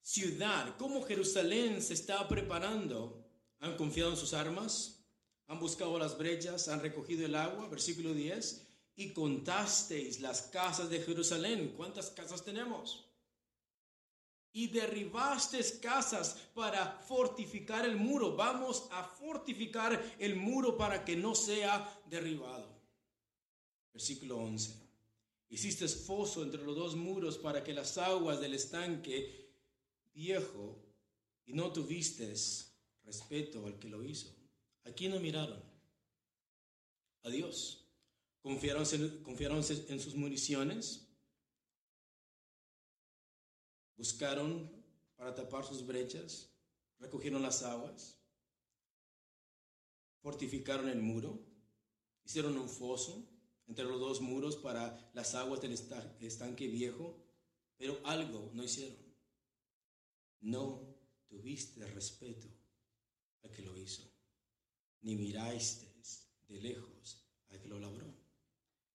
ciudad, 0.02 0.76
cómo 0.78 1.02
Jerusalén 1.04 1.82
se 1.82 1.94
está 1.94 2.28
preparando. 2.28 3.26
Han 3.60 3.76
confiado 3.78 4.12
en 4.12 4.18
sus 4.18 4.34
armas, 4.34 5.06
han 5.48 5.60
buscado 5.60 5.98
las 5.98 6.18
brechas, 6.18 6.68
han 6.68 6.82
recogido 6.82 7.26
el 7.26 7.36
agua. 7.36 7.68
Versículo 7.70 8.14
10. 8.14 8.68
Y 8.96 9.14
contasteis 9.14 10.20
las 10.20 10.44
casas 10.44 10.90
de 10.90 11.02
Jerusalén. 11.02 11.74
¿Cuántas 11.78 12.10
casas 12.10 12.44
tenemos? 12.44 13.07
Y 14.58 14.70
derribaste 14.70 15.64
casas 15.80 16.36
para 16.56 17.00
fortificar 17.08 17.86
el 17.86 17.96
muro. 17.96 18.36
Vamos 18.36 18.88
a 18.90 19.04
fortificar 19.04 20.16
el 20.18 20.36
muro 20.36 20.76
para 20.76 21.06
que 21.06 21.16
no 21.16 21.36
sea 21.36 22.02
derribado. 22.10 22.68
Versículo 23.94 24.38
11. 24.40 24.74
Hiciste 25.50 25.88
foso 25.88 26.42
entre 26.42 26.64
los 26.64 26.76
dos 26.76 26.96
muros 26.96 27.38
para 27.38 27.64
que 27.64 27.72
las 27.72 28.00
aguas 28.00 28.42
del 28.42 28.56
estanque 28.56 29.48
viejo 30.16 30.76
y 31.46 31.54
no 31.54 31.72
tuviste 31.72 32.34
respeto 33.04 33.64
al 33.68 33.78
que 33.78 33.90
lo 33.90 34.04
hizo. 34.04 34.36
Aquí 34.86 35.08
no 35.08 35.20
miraron 35.20 35.62
a 37.22 37.30
Dios. 37.30 37.86
Confiaron, 38.42 38.86
confiaron 39.22 39.64
en 39.90 40.00
sus 40.00 40.16
municiones, 40.16 41.07
buscaron 43.98 44.72
para 45.16 45.34
tapar 45.34 45.66
sus 45.66 45.86
brechas, 45.86 46.54
recogieron 47.00 47.42
las 47.42 47.64
aguas, 47.64 48.20
fortificaron 50.22 50.88
el 50.88 51.02
muro, 51.02 51.44
hicieron 52.24 52.58
un 52.58 52.70
foso 52.70 53.28
entre 53.68 53.84
los 53.84 54.00
dos 54.00 54.22
muros 54.22 54.56
para 54.56 55.12
las 55.14 55.36
aguas 55.36 55.62
del 55.62 55.74
estanque 55.74 56.68
viejo, 56.68 57.22
pero 57.78 58.00
algo 58.06 58.52
no 58.54 58.64
hicieron. 58.64 59.06
No 60.40 60.96
tuviste 61.28 61.86
respeto 61.88 62.48
al 63.44 63.52
que 63.52 63.64
lo 63.64 63.76
hizo, 63.78 64.04
ni 65.02 65.16
miraste 65.16 65.88
de 66.48 66.62
lejos 66.62 67.26
al 67.50 67.60
que 67.60 67.68
lo 67.68 67.80
labró. 67.80 68.14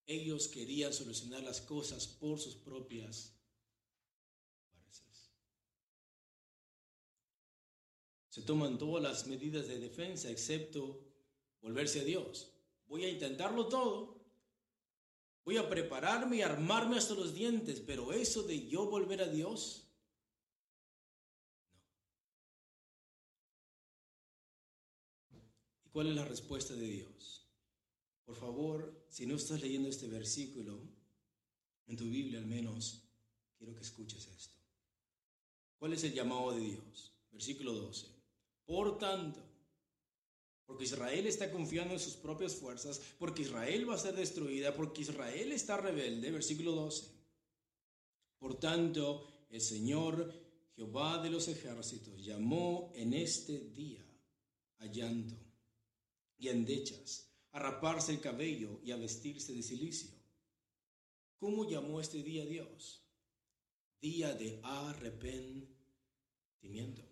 Ellos 0.06 0.48
querían 0.48 0.92
solucionar 0.92 1.42
las 1.42 1.60
cosas 1.60 2.06
por 2.06 2.38
sus 2.38 2.56
propias 2.56 3.34
Se 8.32 8.40
toman 8.40 8.78
todas 8.78 9.02
las 9.02 9.26
medidas 9.26 9.68
de 9.68 9.78
defensa 9.78 10.30
excepto 10.30 11.04
volverse 11.60 12.00
a 12.00 12.04
Dios. 12.04 12.50
Voy 12.86 13.04
a 13.04 13.10
intentarlo 13.10 13.68
todo. 13.68 14.24
Voy 15.44 15.58
a 15.58 15.68
prepararme 15.68 16.36
y 16.38 16.40
armarme 16.40 16.96
hasta 16.96 17.12
los 17.12 17.34
dientes, 17.34 17.80
pero 17.80 18.10
eso 18.14 18.42
de 18.44 18.66
yo 18.68 18.86
volver 18.86 19.20
a 19.20 19.28
Dios. 19.28 19.86
¿Y 25.84 25.90
cuál 25.90 26.06
es 26.06 26.14
la 26.14 26.24
respuesta 26.24 26.72
de 26.72 26.86
Dios? 26.86 27.46
Por 28.24 28.36
favor, 28.36 29.04
si 29.10 29.26
no 29.26 29.36
estás 29.36 29.60
leyendo 29.60 29.90
este 29.90 30.08
versículo, 30.08 30.80
en 31.86 31.98
tu 31.98 32.04
Biblia 32.04 32.38
al 32.38 32.46
menos, 32.46 33.02
quiero 33.58 33.74
que 33.74 33.82
escuches 33.82 34.26
esto. 34.26 34.56
¿Cuál 35.76 35.92
es 35.92 36.02
el 36.04 36.14
llamado 36.14 36.52
de 36.52 36.60
Dios? 36.60 37.12
Versículo 37.30 37.74
12. 37.74 38.21
Por 38.64 38.98
tanto, 38.98 39.40
porque 40.66 40.84
Israel 40.84 41.26
está 41.26 41.50
confiando 41.50 41.94
en 41.94 42.00
sus 42.00 42.14
propias 42.14 42.54
fuerzas, 42.54 43.00
porque 43.18 43.42
Israel 43.42 43.88
va 43.88 43.94
a 43.94 43.98
ser 43.98 44.14
destruida, 44.14 44.74
porque 44.74 45.02
Israel 45.02 45.52
está 45.52 45.76
rebelde, 45.76 46.30
versículo 46.30 46.72
12. 46.72 47.10
Por 48.38 48.58
tanto, 48.58 49.46
el 49.50 49.60
Señor 49.60 50.32
Jehová 50.74 51.22
de 51.22 51.30
los 51.30 51.48
ejércitos 51.48 52.24
llamó 52.24 52.90
en 52.94 53.12
este 53.12 53.58
día 53.70 54.02
a 54.78 54.86
llanto 54.86 55.36
y 56.38 56.48
endechas, 56.48 57.28
a 57.52 57.58
raparse 57.58 58.12
el 58.12 58.20
cabello 58.20 58.80
y 58.82 58.92
a 58.92 58.96
vestirse 58.96 59.52
de 59.52 59.62
silicio. 59.62 60.10
¿Cómo 61.38 61.68
llamó 61.68 62.00
este 62.00 62.22
día 62.22 62.46
Dios? 62.46 63.02
Día 64.00 64.32
de 64.34 64.60
arrepentimiento. 64.62 67.11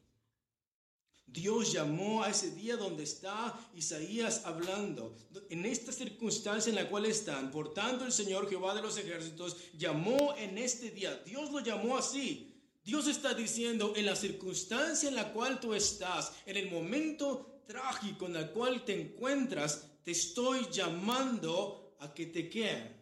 Dios 1.32 1.72
llamó 1.72 2.22
a 2.22 2.30
ese 2.30 2.50
día 2.50 2.76
donde 2.76 3.04
está 3.04 3.58
Isaías 3.74 4.42
hablando, 4.44 5.14
en 5.48 5.64
esta 5.64 5.92
circunstancia 5.92 6.70
en 6.70 6.76
la 6.76 6.88
cual 6.88 7.06
están. 7.06 7.50
Por 7.50 7.72
tanto, 7.72 8.04
el 8.04 8.12
Señor 8.12 8.48
Jehová 8.48 8.74
de 8.74 8.82
los 8.82 8.96
ejércitos 8.96 9.56
llamó 9.78 10.34
en 10.36 10.58
este 10.58 10.90
día. 10.90 11.14
Dios 11.24 11.50
lo 11.52 11.60
llamó 11.60 11.96
así. 11.96 12.54
Dios 12.84 13.06
está 13.06 13.34
diciendo, 13.34 13.92
en 13.94 14.06
la 14.06 14.16
circunstancia 14.16 15.08
en 15.08 15.14
la 15.14 15.32
cual 15.32 15.60
tú 15.60 15.74
estás, 15.74 16.32
en 16.46 16.56
el 16.56 16.70
momento 16.70 17.62
trágico 17.66 18.26
en 18.26 18.36
el 18.36 18.50
cual 18.50 18.84
te 18.84 19.00
encuentras, 19.00 19.86
te 20.02 20.10
estoy 20.10 20.66
llamando 20.72 21.94
a 22.00 22.12
que 22.12 22.26
te 22.26 22.48
queden, 22.48 22.99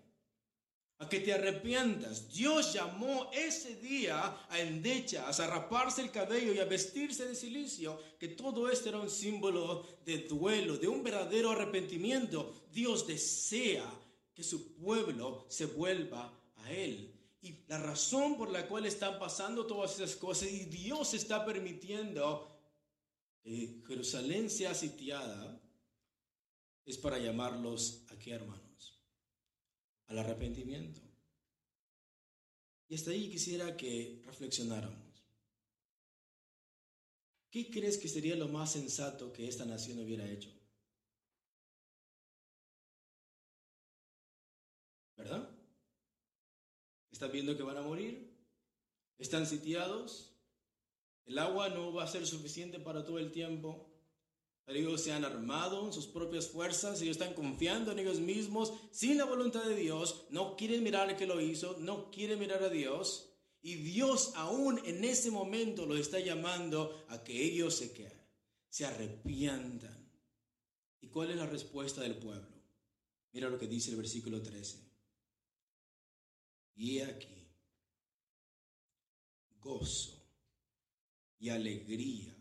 a 0.99 1.09
que 1.09 1.21
te 1.21 1.33
arrepientas. 1.33 2.33
Dios 2.33 2.73
llamó 2.73 3.31
ese 3.33 3.77
día 3.77 4.47
a 4.49 4.61
endechas, 4.61 5.39
a 5.39 5.47
raparse 5.47 6.03
el 6.03 6.11
cabello 6.11 6.53
y 6.53 6.59
a 6.59 6.65
vestirse 6.65 7.27
de 7.27 7.35
silicio, 7.35 8.01
que 8.19 8.29
todo 8.29 8.69
esto 8.69 8.89
era 8.89 8.99
un 8.99 9.11
símbolo 9.11 9.87
de 10.05 10.19
duelo, 10.19 10.77
de 10.77 10.89
un 10.89 11.05
verdadero 11.05 11.51
arrepentimiento. 11.51 12.53
Dios 12.73 13.07
desea 13.07 13.89
que 14.35 14.43
su 14.43 14.75
pueblo 14.75 15.47
se 15.49 15.67
vuelva 15.67 16.33
a 16.57 16.73
Él. 16.73 17.15
Y 17.41 17.55
la 17.69 17.79
razón 17.79 18.37
por 18.37 18.51
la 18.51 18.67
cual 18.67 18.85
están 18.85 19.19
pasando 19.21 19.67
todas 19.67 19.95
esas 19.95 20.17
cosas 20.17 20.51
y 20.51 20.65
Dios 20.65 21.15
está 21.15 21.45
permitiendo 21.45 22.49
que 23.43 23.83
Jerusalén 23.87 24.51
sea 24.51 24.75
sitiada 24.75 25.61
es 26.85 26.99
para 26.99 27.19
llamarlos 27.19 28.05
aquí, 28.09 28.31
hermanos, 28.31 28.68
al 30.09 30.19
arrepentimiento. 30.19 31.01
Y 32.89 32.95
hasta 32.95 33.11
ahí 33.11 33.31
quisiera 33.31 33.77
que 33.77 34.23
reflexionáramos. 34.27 35.09
¿Qué 37.51 37.71
crees 37.71 37.99
que 37.99 38.09
sería 38.09 38.37
lo 38.37 38.49
más 38.49 38.73
sensato 38.73 39.33
que 39.33 39.49
esta 39.49 39.65
nación 39.65 40.01
hubiera 40.01 40.29
hecho? 40.29 40.51
¿Verdad? 45.17 45.51
¿Están 47.11 47.33
viendo 47.33 47.57
que 47.57 47.63
van 47.63 47.77
a 47.77 47.83
morir? 47.83 48.37
¿Están 49.19 49.47
sitiados? 49.47 50.35
El 51.25 51.39
agua 51.39 51.69
no 51.69 51.93
va 51.93 52.05
a 52.05 52.09
ser 52.09 52.27
suficiente 52.27 52.79
para 52.79 53.05
todo 53.05 53.19
el 53.19 53.33
tiempo. 53.33 53.88
Ellos 54.69 55.01
se 55.01 55.13
han 55.13 55.25
armado 55.25 55.87
en 55.87 55.93
sus 55.95 56.07
propias 56.07 56.49
fuerzas, 56.49 57.01
ellos 57.01 57.17
están 57.17 57.33
confiando 57.33 57.91
en 57.91 58.01
ellos 58.01 58.21
mismos, 58.21 58.75
sin 58.91 59.17
la 59.17 59.25
voluntad 59.25 59.65
de 59.65 59.75
Dios, 59.75 60.27
no 60.29 60.57
quieren 60.57 60.83
mirar 60.83 61.09
al 61.09 61.17
que 61.17 61.27
lo 61.27 61.41
hizo, 61.41 61.77
no 61.79 62.11
quieren 62.11 62.39
mirar 62.39 62.63
a 62.63 62.69
Dios. 62.69 63.31
Y 63.63 63.77
Dios 63.77 64.33
aún 64.37 64.79
en 64.85 65.05
ese 65.05 65.31
momento 65.31 65.87
los 65.87 65.99
está 65.99 66.21
llamando 66.21 67.05
a 67.09 67.25
que 67.25 67.43
ellos 67.43 67.75
se 67.75 67.93
queden, 67.93 68.23
se 68.69 68.85
arrepientan. 68.85 70.13
¿Y 71.01 71.09
cuál 71.09 71.31
es 71.31 71.37
la 71.37 71.47
respuesta 71.47 72.03
del 72.03 72.17
pueblo? 72.17 72.59
Mira 73.33 73.49
lo 73.49 73.59
que 73.59 73.67
dice 73.67 73.91
el 73.91 73.97
versículo 73.97 74.43
13. 74.43 74.87
Y 76.77 77.01
aquí, 77.01 77.49
gozo 79.61 80.25
y 81.39 81.49
alegría, 81.49 82.38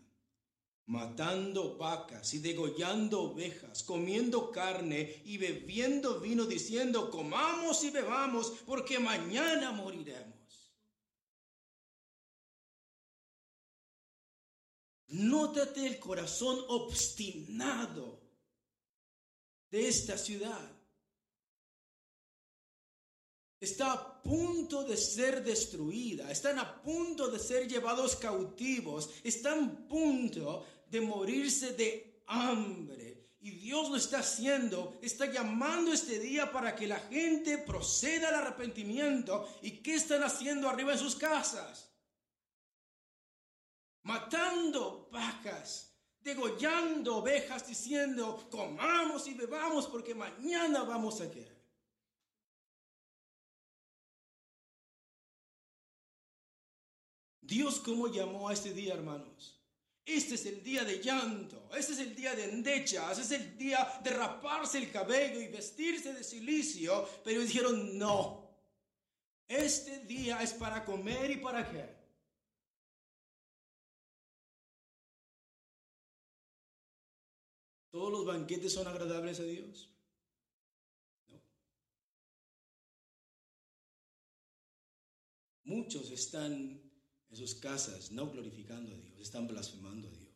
matando 0.88 1.78
vacas 1.78 2.34
y 2.34 2.40
degollando 2.40 3.22
ovejas, 3.24 3.84
comiendo 3.84 4.52
carne 4.52 5.22
y 5.26 5.38
bebiendo 5.38 6.20
vino, 6.20 6.46
diciendo, 6.46 7.12
comamos 7.12 7.84
y 7.84 7.90
bebamos, 7.90 8.54
porque 8.66 8.98
mañana 8.98 9.72
moriremos. 9.72 10.36
Nótate 15.10 15.88
el 15.88 16.00
corazón 16.00 16.58
obstinado 16.68 18.22
de 19.70 19.88
esta 19.88 20.18
ciudad 20.18 20.78
está 23.60 23.92
a 23.92 24.22
punto 24.22 24.84
de 24.84 24.96
ser 24.98 25.44
destruida, 25.44 26.30
están 26.32 26.60
a 26.60 26.82
punto 26.82 27.30
de 27.30 27.40
ser 27.40 27.68
llevados 27.68 28.16
cautivos, 28.16 29.10
están 29.24 29.64
a 29.64 29.88
punto 29.88 30.66
de 30.90 31.02
morirse 31.02 31.74
de 31.74 32.22
hambre. 32.28 33.18
Y 33.40 33.52
Dios 33.52 33.90
lo 33.90 33.96
está 33.96 34.20
haciendo, 34.20 34.98
está 35.02 35.26
llamando 35.28 35.94
este 35.94 36.20
día 36.20 36.52
para 36.52 36.76
que 36.76 36.88
la 36.88 37.00
gente 37.00 37.58
proceda 37.60 38.30
al 38.30 38.36
arrepentimiento. 38.36 39.48
¿Y 39.62 39.82
qué 39.82 39.96
están 39.96 40.24
haciendo 40.24 40.68
arriba 40.68 40.94
en 40.94 41.00
sus 41.00 41.16
casas? 41.16 41.94
Matando 44.04 45.08
vacas, 45.12 45.94
degollando 46.20 47.18
ovejas, 47.18 47.68
diciendo, 47.68 48.48
comamos 48.50 49.28
y 49.28 49.34
bebamos 49.34 49.88
porque 49.88 50.16
mañana 50.16 50.84
vamos 50.84 51.22
a 51.22 51.30
quedar. 51.32 51.58
Dios 57.42 57.80
cómo 57.80 58.10
llamó 58.10 58.50
a 58.50 58.54
este 58.54 58.74
día, 58.74 58.94
hermanos. 58.94 59.57
Este 60.08 60.36
es 60.36 60.46
el 60.46 60.64
día 60.64 60.86
de 60.86 61.04
llanto, 61.04 61.70
este 61.76 61.92
es 61.92 62.00
el 62.00 62.16
día 62.16 62.34
de 62.34 62.46
endechas, 62.46 63.20
este 63.20 63.36
es 63.36 63.42
el 63.42 63.58
día 63.58 64.00
de 64.02 64.12
raparse 64.12 64.78
el 64.78 64.90
cabello 64.90 65.42
y 65.42 65.50
vestirse 65.50 66.14
de 66.14 66.24
silicio, 66.24 67.06
pero 67.26 67.42
dijeron 67.42 67.98
no. 67.98 68.50
Este 69.50 70.06
día 70.06 70.42
es 70.42 70.54
para 70.54 70.86
comer 70.86 71.32
y 71.32 71.38
para 71.38 71.70
qué? 71.70 71.94
¿Todos 77.92 78.10
los 78.10 78.26
banquetes 78.26 78.72
son 78.72 78.88
agradables 78.88 79.42
a 79.42 79.44
Dios? 79.44 79.94
No. 81.28 81.42
Muchos 85.66 86.12
están 86.12 86.87
en 87.30 87.38
sus 87.38 87.56
casas, 87.56 88.12
no 88.12 88.30
glorificando 88.30 88.94
a 88.94 88.98
Dios, 88.98 89.20
están 89.20 89.48
blasfemando 89.48 90.08
a 90.08 90.12
Dios. 90.12 90.28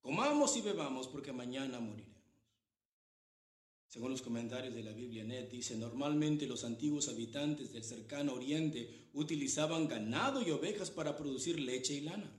Comamos 0.00 0.56
y 0.56 0.62
bebamos 0.62 1.08
porque 1.08 1.32
mañana 1.32 1.78
moriremos. 1.78 2.10
Según 3.86 4.12
los 4.12 4.22
comentarios 4.22 4.72
de 4.72 4.84
la 4.84 4.92
Biblia 4.92 5.24
Net, 5.24 5.50
dice, 5.50 5.76
normalmente 5.76 6.46
los 6.46 6.64
antiguos 6.64 7.08
habitantes 7.08 7.72
del 7.72 7.82
cercano 7.82 8.34
oriente 8.34 9.08
utilizaban 9.14 9.88
ganado 9.88 10.42
y 10.42 10.50
ovejas 10.52 10.92
para 10.92 11.16
producir 11.16 11.58
leche 11.58 11.94
y 11.94 12.02
lana. 12.02 12.32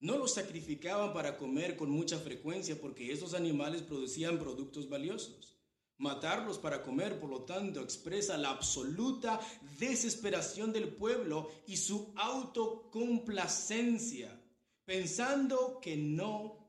No 0.00 0.16
los 0.16 0.34
sacrificaban 0.34 1.12
para 1.12 1.36
comer 1.36 1.76
con 1.76 1.90
mucha 1.90 2.18
frecuencia 2.18 2.80
porque 2.80 3.12
esos 3.12 3.34
animales 3.34 3.82
producían 3.82 4.38
productos 4.38 4.88
valiosos. 4.88 5.57
Matarlos 5.98 6.58
para 6.58 6.82
comer, 6.82 7.18
por 7.18 7.28
lo 7.28 7.42
tanto, 7.42 7.80
expresa 7.80 8.38
la 8.38 8.50
absoluta 8.50 9.40
desesperación 9.78 10.72
del 10.72 10.94
pueblo 10.94 11.50
y 11.66 11.76
su 11.76 12.14
autocomplacencia, 12.16 14.40
pensando 14.84 15.80
que 15.80 15.96
no 15.96 16.68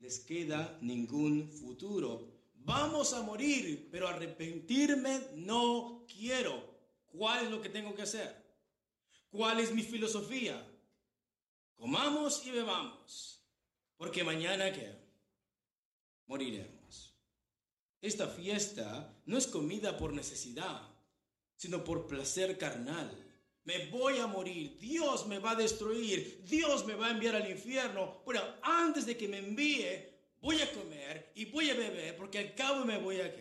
les 0.00 0.18
queda 0.18 0.76
ningún 0.80 1.52
futuro. 1.52 2.32
Vamos 2.54 3.12
a 3.12 3.22
morir, 3.22 3.88
pero 3.92 4.08
arrepentirme 4.08 5.20
no 5.36 6.04
quiero. 6.12 6.74
¿Cuál 7.06 7.44
es 7.44 7.50
lo 7.52 7.62
que 7.62 7.68
tengo 7.68 7.94
que 7.94 8.02
hacer? 8.02 8.44
¿Cuál 9.30 9.60
es 9.60 9.72
mi 9.72 9.82
filosofía? 9.82 10.68
Comamos 11.76 12.44
y 12.44 12.50
bebamos, 12.50 13.40
porque 13.96 14.24
mañana 14.24 14.72
qué? 14.72 14.96
Moriremos. 16.26 16.73
Esta 18.04 18.28
fiesta 18.28 19.18
no 19.24 19.38
es 19.38 19.46
comida 19.46 19.96
por 19.96 20.12
necesidad, 20.12 20.78
sino 21.56 21.82
por 21.82 22.06
placer 22.06 22.58
carnal. 22.58 23.10
Me 23.64 23.86
voy 23.86 24.18
a 24.18 24.26
morir, 24.26 24.76
Dios 24.78 25.26
me 25.26 25.38
va 25.38 25.52
a 25.52 25.54
destruir, 25.54 26.44
Dios 26.46 26.84
me 26.84 26.96
va 26.96 27.06
a 27.06 27.12
enviar 27.12 27.34
al 27.34 27.50
infierno, 27.50 28.22
pero 28.26 28.42
antes 28.60 29.06
de 29.06 29.16
que 29.16 29.26
me 29.26 29.38
envíe, 29.38 30.06
voy 30.42 30.60
a 30.60 30.70
comer 30.70 31.32
y 31.34 31.46
voy 31.46 31.70
a 31.70 31.74
beber, 31.74 32.14
porque 32.18 32.38
al 32.40 32.54
cabo 32.54 32.84
me 32.84 32.98
voy 32.98 33.22
a 33.22 33.34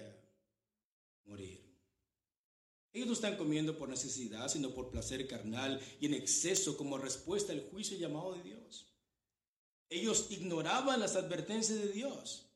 morir. 1.26 1.62
Ellos 2.94 3.08
no 3.08 3.14
están 3.16 3.36
comiendo 3.36 3.78
por 3.78 3.90
necesidad, 3.90 4.48
sino 4.48 4.70
por 4.74 4.92
placer 4.92 5.28
carnal 5.28 5.82
y 6.00 6.06
en 6.06 6.14
exceso 6.14 6.78
como 6.78 6.98
respuesta 6.98 7.52
al 7.52 7.68
juicio 7.70 7.98
llamado 7.98 8.36
de 8.36 8.44
Dios. 8.44 8.88
Ellos 9.90 10.28
ignoraban 10.30 11.02
las 11.02 11.18
advertencias 11.18 11.80
de 11.80 11.90
Dios. 11.90 12.53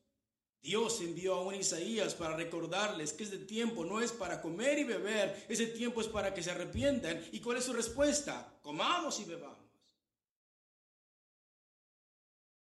Dios 0.62 1.00
envió 1.00 1.34
a 1.34 1.42
un 1.42 1.54
Isaías 1.54 2.14
para 2.14 2.36
recordarles 2.36 3.12
que 3.12 3.24
ese 3.24 3.38
tiempo 3.38 3.84
no 3.84 4.00
es 4.00 4.12
para 4.12 4.40
comer 4.40 4.78
y 4.78 4.84
beber, 4.84 5.46
ese 5.48 5.66
tiempo 5.66 6.00
es 6.00 6.08
para 6.08 6.34
que 6.34 6.42
se 6.42 6.50
arrepientan. 6.50 7.24
¿Y 7.32 7.40
cuál 7.40 7.58
es 7.58 7.64
su 7.64 7.72
respuesta? 7.72 8.58
Comamos 8.62 9.20
y 9.20 9.24
bebamos. 9.24 9.68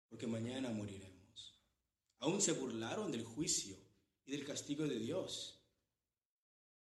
Porque 0.09 0.27
mañana 0.27 0.69
moriremos. 0.69 1.59
Aún 2.19 2.41
se 2.41 2.53
burlaron 2.53 3.11
del 3.11 3.23
juicio 3.23 3.77
y 4.25 4.31
del 4.31 4.45
castigo 4.45 4.85
de 4.85 4.99
Dios. 4.99 5.59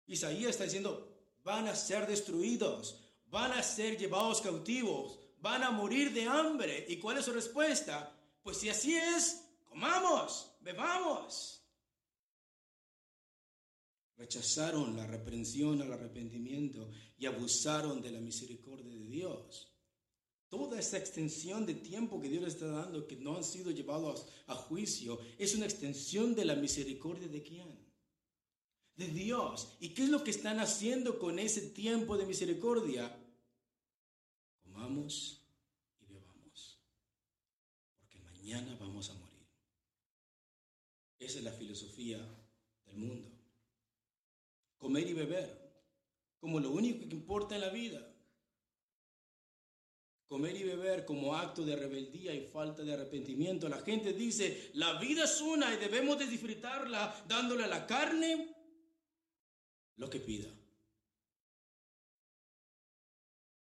Isaías 0.06 0.50
está 0.50 0.64
diciendo, 0.64 1.10
van 1.44 1.68
a 1.68 1.74
ser 1.74 2.06
destruidos, 2.06 3.00
van 3.26 3.52
a 3.52 3.62
ser 3.62 3.96
llevados 3.96 4.40
cautivos, 4.40 5.18
van 5.40 5.62
a 5.62 5.70
morir 5.70 6.12
de 6.12 6.24
hambre. 6.24 6.84
¿Y 6.88 6.96
cuál 6.98 7.18
es 7.18 7.24
su 7.24 7.32
respuesta? 7.32 8.16
Pues 8.42 8.58
si 8.58 8.68
así 8.68 8.96
es, 8.96 9.44
comamos, 9.70 10.52
bebamos. 10.60 11.64
Rechazaron 14.18 14.94
la 14.94 15.06
reprensión 15.06 15.80
al 15.80 15.94
arrepentimiento 15.94 16.90
y 17.16 17.24
abusaron 17.24 18.02
de 18.02 18.10
la 18.10 18.20
misericordia 18.20 18.92
de 18.92 19.06
Dios. 19.06 19.74
Toda 20.50 20.78
esa 20.78 20.98
extensión 20.98 21.64
de 21.64 21.74
tiempo 21.74 22.20
que 22.20 22.28
Dios 22.28 22.42
le 22.42 22.48
está 22.48 22.66
dando, 22.66 23.06
que 23.06 23.16
no 23.16 23.36
han 23.36 23.44
sido 23.44 23.70
llevados 23.70 24.26
a 24.46 24.54
juicio, 24.54 25.18
es 25.38 25.54
una 25.54 25.64
extensión 25.64 26.34
de 26.34 26.44
la 26.44 26.56
misericordia 26.56 27.28
de 27.28 27.42
quién? 27.42 27.90
de 29.00 29.08
Dios. 29.08 29.76
¿Y 29.80 29.90
qué 29.90 30.04
es 30.04 30.10
lo 30.10 30.22
que 30.22 30.30
están 30.30 30.60
haciendo 30.60 31.18
con 31.18 31.38
ese 31.38 31.62
tiempo 31.70 32.16
de 32.16 32.26
misericordia? 32.26 33.18
Comamos 34.62 35.42
y 36.00 36.12
bebamos, 36.12 36.78
porque 37.98 38.20
mañana 38.20 38.76
vamos 38.78 39.10
a. 39.10 39.19
Esa 41.20 41.38
es 41.38 41.44
la 41.44 41.52
filosofía 41.52 42.18
del 42.86 42.96
mundo. 42.96 43.30
Comer 44.78 45.06
y 45.06 45.12
beber, 45.12 45.70
como 46.40 46.58
lo 46.58 46.70
único 46.70 47.06
que 47.06 47.14
importa 47.14 47.54
en 47.54 47.60
la 47.60 47.68
vida. 47.68 48.04
Comer 50.26 50.56
y 50.56 50.62
beber 50.62 51.04
como 51.04 51.36
acto 51.36 51.64
de 51.64 51.76
rebeldía 51.76 52.32
y 52.32 52.46
falta 52.46 52.82
de 52.82 52.94
arrepentimiento. 52.94 53.68
La 53.68 53.82
gente 53.82 54.12
dice, 54.14 54.70
la 54.74 54.98
vida 54.98 55.24
es 55.24 55.40
una 55.40 55.74
y 55.74 55.76
debemos 55.76 56.18
de 56.18 56.26
disfrutarla 56.26 57.24
dándole 57.28 57.64
a 57.64 57.68
la 57.68 57.86
carne 57.86 58.56
lo 59.96 60.08
que 60.08 60.20
pida. 60.20 60.48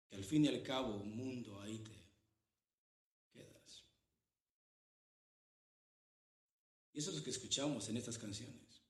Que 0.09 0.15
al 0.15 0.23
fin 0.23 0.45
y 0.45 0.47
al 0.47 0.63
cabo, 0.63 0.95
un 0.95 1.17
mundo, 1.17 1.59
ahí 1.59 1.79
te 1.79 1.91
quedas. 3.33 3.83
Y 6.93 6.99
eso 6.99 7.09
es 7.09 7.17
lo 7.17 7.23
que 7.23 7.31
escuchamos 7.31 7.89
en 7.89 7.97
estas 7.97 8.17
canciones. 8.17 8.83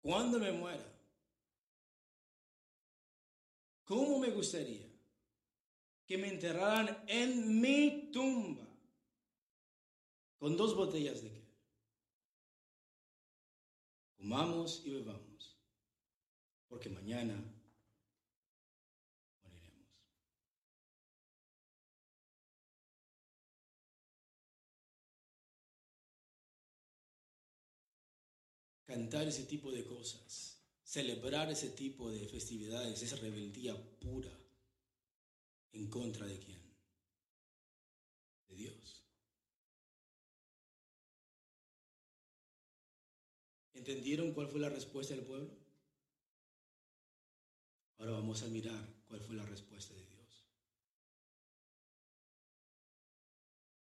Cuando 0.00 0.38
me 0.38 0.52
muera, 0.52 0.86
¿cómo 3.84 4.18
me 4.18 4.30
gustaría 4.30 4.88
que 6.06 6.16
me 6.16 6.28
enterraran 6.28 7.04
en 7.06 7.60
mi 7.60 8.10
tumba 8.12 8.66
con 10.38 10.56
dos 10.56 10.74
botellas 10.74 11.22
de 11.22 11.32
qué? 11.32 11.40
Comamos 14.16 14.82
y 14.84 14.90
bebamos 14.90 15.30
porque 16.70 16.88
mañana 16.88 17.34
Cantar 28.90 29.28
ese 29.28 29.44
tipo 29.44 29.70
de 29.70 29.84
cosas, 29.84 30.64
celebrar 30.82 31.48
ese 31.48 31.68
tipo 31.68 32.10
de 32.10 32.26
festividades, 32.26 33.00
es 33.00 33.20
rebeldía 33.20 33.72
pura 34.00 34.36
en 35.70 35.88
contra 35.88 36.26
de 36.26 36.36
quién? 36.40 36.60
De 38.48 38.56
Dios. 38.56 39.04
¿Entendieron 43.74 44.34
cuál 44.34 44.48
fue 44.48 44.58
la 44.58 44.70
respuesta 44.70 45.14
del 45.14 45.24
pueblo? 45.24 45.56
Ahora 47.98 48.10
vamos 48.10 48.42
a 48.42 48.48
mirar 48.48 48.84
cuál 49.06 49.20
fue 49.20 49.36
la 49.36 49.46
respuesta 49.46 49.94
de 49.94 50.04
Dios. 50.04 50.48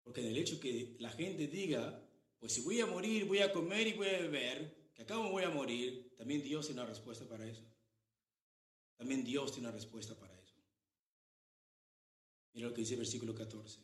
Porque 0.03 0.21
en 0.21 0.27
el 0.27 0.37
hecho 0.37 0.61
que 0.61 0.97
la 0.99 1.09
gente 1.09 1.47
diga, 1.47 2.07
pues 2.39 2.53
si 2.53 2.61
voy 2.61 2.79
a 2.83 2.87
morir, 2.87 3.25
voy 3.25 3.39
a 3.39 3.53
comer 3.53 3.87
y 3.87 3.93
voy 3.95 4.09
a 4.09 4.19
beber, 4.19 4.82
que 5.07 5.13
acá 5.13 5.17
voy 5.29 5.43
a 5.43 5.51
morir, 5.51 6.15
también 6.17 6.43
Dios 6.43 6.67
tiene 6.67 6.81
una 6.81 6.89
respuesta 6.89 7.27
para 7.27 7.47
eso. 7.47 7.63
También 8.97 9.25
Dios 9.25 9.53
tiene 9.53 9.69
una 9.69 9.77
respuesta 9.77 10.15
para 10.15 10.39
eso. 10.41 10.55
Mira 12.53 12.69
lo 12.69 12.75
que 12.75 12.83
dice 12.83 12.95
el 12.95 13.01
versículo 13.01 13.35
14. 13.35 13.81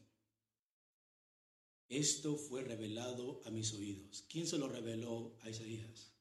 Esto 1.88 2.36
fue 2.36 2.62
revelado 2.62 3.40
a 3.46 3.50
mis 3.50 3.72
oídos. 3.72 4.26
¿Quién 4.28 4.46
se 4.46 4.58
lo 4.58 4.68
reveló 4.68 5.36
a 5.40 5.50
Isaías? 5.50 6.14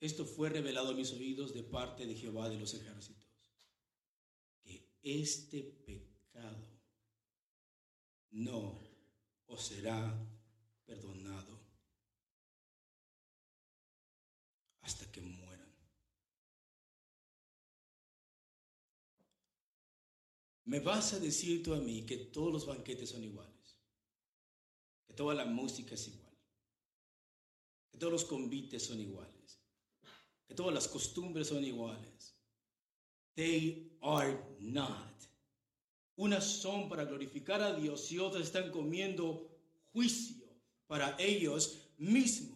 Esto 0.00 0.26
fue 0.26 0.48
revelado 0.48 0.90
a 0.90 0.94
mis 0.94 1.12
oídos 1.12 1.54
de 1.54 1.62
parte 1.62 2.06
de 2.06 2.16
Jehová 2.16 2.48
de 2.48 2.58
los 2.58 2.74
ejércitos, 2.74 3.22
que 4.60 4.90
este 5.00 5.62
pecado 5.62 6.66
no 8.32 8.82
os 9.46 9.64
será 9.64 10.28
perdonado 10.84 11.61
hasta 14.82 15.10
que 15.10 15.20
mueran. 15.20 15.72
Me 20.64 20.80
vas 20.80 21.12
a 21.14 21.18
decir 21.18 21.62
tú 21.62 21.74
a 21.74 21.78
mí 21.78 22.06
que 22.06 22.16
todos 22.16 22.52
los 22.52 22.66
banquetes 22.66 23.10
son 23.10 23.24
iguales, 23.24 23.76
que 25.06 25.14
toda 25.14 25.34
la 25.34 25.44
música 25.44 25.94
es 25.94 26.08
igual, 26.08 26.36
que 27.90 27.98
todos 27.98 28.12
los 28.12 28.24
convites 28.24 28.84
son 28.84 29.00
iguales 29.00 29.42
todas 30.54 30.74
las 30.74 30.88
costumbres 30.88 31.48
son 31.48 31.64
iguales. 31.64 32.34
They 33.34 33.96
are 34.00 34.38
not. 34.60 35.10
Unas 36.16 36.44
son 36.44 36.88
para 36.88 37.04
glorificar 37.04 37.62
a 37.62 37.74
Dios 37.74 38.10
y 38.12 38.18
otras 38.18 38.44
están 38.44 38.70
comiendo 38.70 39.50
juicio 39.92 40.46
para 40.86 41.16
ellos 41.18 41.78
mismos. 41.96 42.51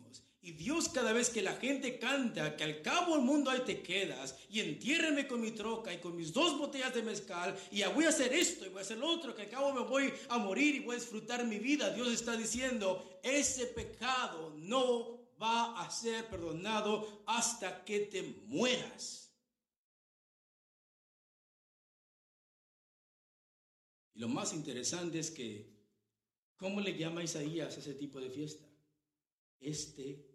Y 0.46 0.52
Dios 0.52 0.88
cada 0.88 1.12
vez 1.12 1.28
que 1.28 1.42
la 1.42 1.56
gente 1.56 1.98
canta 1.98 2.56
que 2.56 2.62
al 2.62 2.80
cabo 2.80 3.16
del 3.16 3.24
mundo 3.24 3.50
ahí 3.50 3.62
te 3.66 3.82
quedas 3.82 4.36
y 4.48 4.60
entiérreme 4.60 5.26
con 5.26 5.40
mi 5.40 5.50
troca 5.50 5.92
y 5.92 5.98
con 5.98 6.14
mis 6.14 6.32
dos 6.32 6.56
botellas 6.56 6.94
de 6.94 7.02
mezcal 7.02 7.58
y 7.72 7.82
voy 7.82 8.04
a 8.04 8.10
hacer 8.10 8.32
esto 8.32 8.64
y 8.64 8.68
voy 8.68 8.78
a 8.78 8.82
hacer 8.82 8.96
lo 8.96 9.08
otro, 9.08 9.34
que 9.34 9.42
al 9.42 9.48
cabo 9.48 9.74
me 9.74 9.80
voy 9.80 10.14
a 10.28 10.38
morir 10.38 10.76
y 10.76 10.78
voy 10.78 10.94
a 10.94 11.00
disfrutar 11.00 11.44
mi 11.44 11.58
vida, 11.58 11.90
Dios 11.90 12.12
está 12.12 12.36
diciendo, 12.36 13.18
ese 13.24 13.66
pecado 13.66 14.54
no 14.58 15.18
va 15.42 15.82
a 15.82 15.90
ser 15.90 16.30
perdonado 16.30 17.24
hasta 17.26 17.84
que 17.84 17.98
te 18.02 18.22
mueras. 18.22 19.34
Y 24.14 24.20
lo 24.20 24.28
más 24.28 24.52
interesante 24.52 25.18
es 25.18 25.32
que, 25.32 25.74
¿cómo 26.56 26.80
le 26.80 26.96
llama 26.96 27.24
Isaías 27.24 27.76
a 27.76 27.80
ese 27.80 27.94
tipo 27.94 28.20
de 28.20 28.30
fiesta? 28.30 28.64
Este 29.58 30.25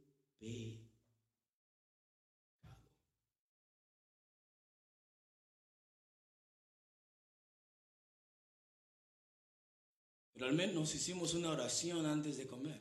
Pero 10.41 10.49
al 10.49 10.54
menos 10.54 10.95
hicimos 10.95 11.36
una 11.36 11.51
oración 11.51 12.08
antes 12.08 12.38
de 12.38 12.47
comer. 12.47 12.80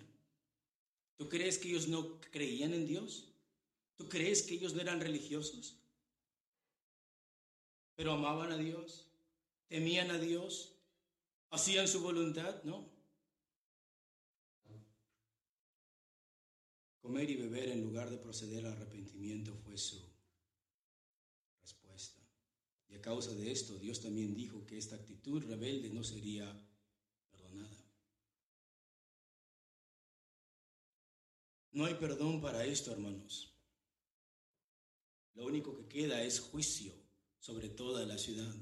¿Tú 1.19 1.29
crees 1.29 1.59
que 1.59 1.69
ellos 1.69 1.89
no 1.89 2.19
creían 2.33 2.73
en 2.73 2.87
Dios? 2.87 3.29
¿Tú 3.99 4.09
crees 4.09 4.43
que 4.43 4.55
ellos 4.55 4.73
no 4.73 4.81
eran 4.81 4.99
religiosos? 4.99 5.77
Pero 7.97 8.13
amaban 8.13 8.53
a 8.53 8.57
Dios, 8.57 9.05
temían 9.69 10.11
a 10.11 10.17
Dios, 10.17 10.73
hacían 11.51 11.87
su 11.87 12.01
voluntad, 12.01 12.63
¿no? 12.65 12.89
Comer 17.11 17.29
y 17.29 17.35
beber 17.35 17.71
en 17.71 17.83
lugar 17.83 18.09
de 18.09 18.19
proceder 18.19 18.65
al 18.65 18.75
arrepentimiento 18.75 19.53
fue 19.53 19.77
su 19.77 20.01
respuesta. 21.61 22.21
Y 22.89 22.95
a 22.95 23.01
causa 23.01 23.33
de 23.33 23.51
esto, 23.51 23.77
Dios 23.81 24.01
también 24.01 24.33
dijo 24.33 24.65
que 24.65 24.79
esta 24.79 24.95
actitud 24.95 25.43
rebelde 25.43 25.91
no 25.91 26.05
sería 26.05 26.47
No 31.73 31.85
hay 31.85 31.95
perdón 31.95 32.41
para 32.41 32.65
esto, 32.65 32.93
hermanos. 32.93 33.59
Lo 35.35 35.47
único 35.47 35.75
que 35.75 35.89
queda 35.89 36.23
es 36.23 36.39
juicio 36.39 36.95
sobre 37.41 37.69
toda 37.69 38.07
la 38.07 38.19
ciudad. 38.19 38.55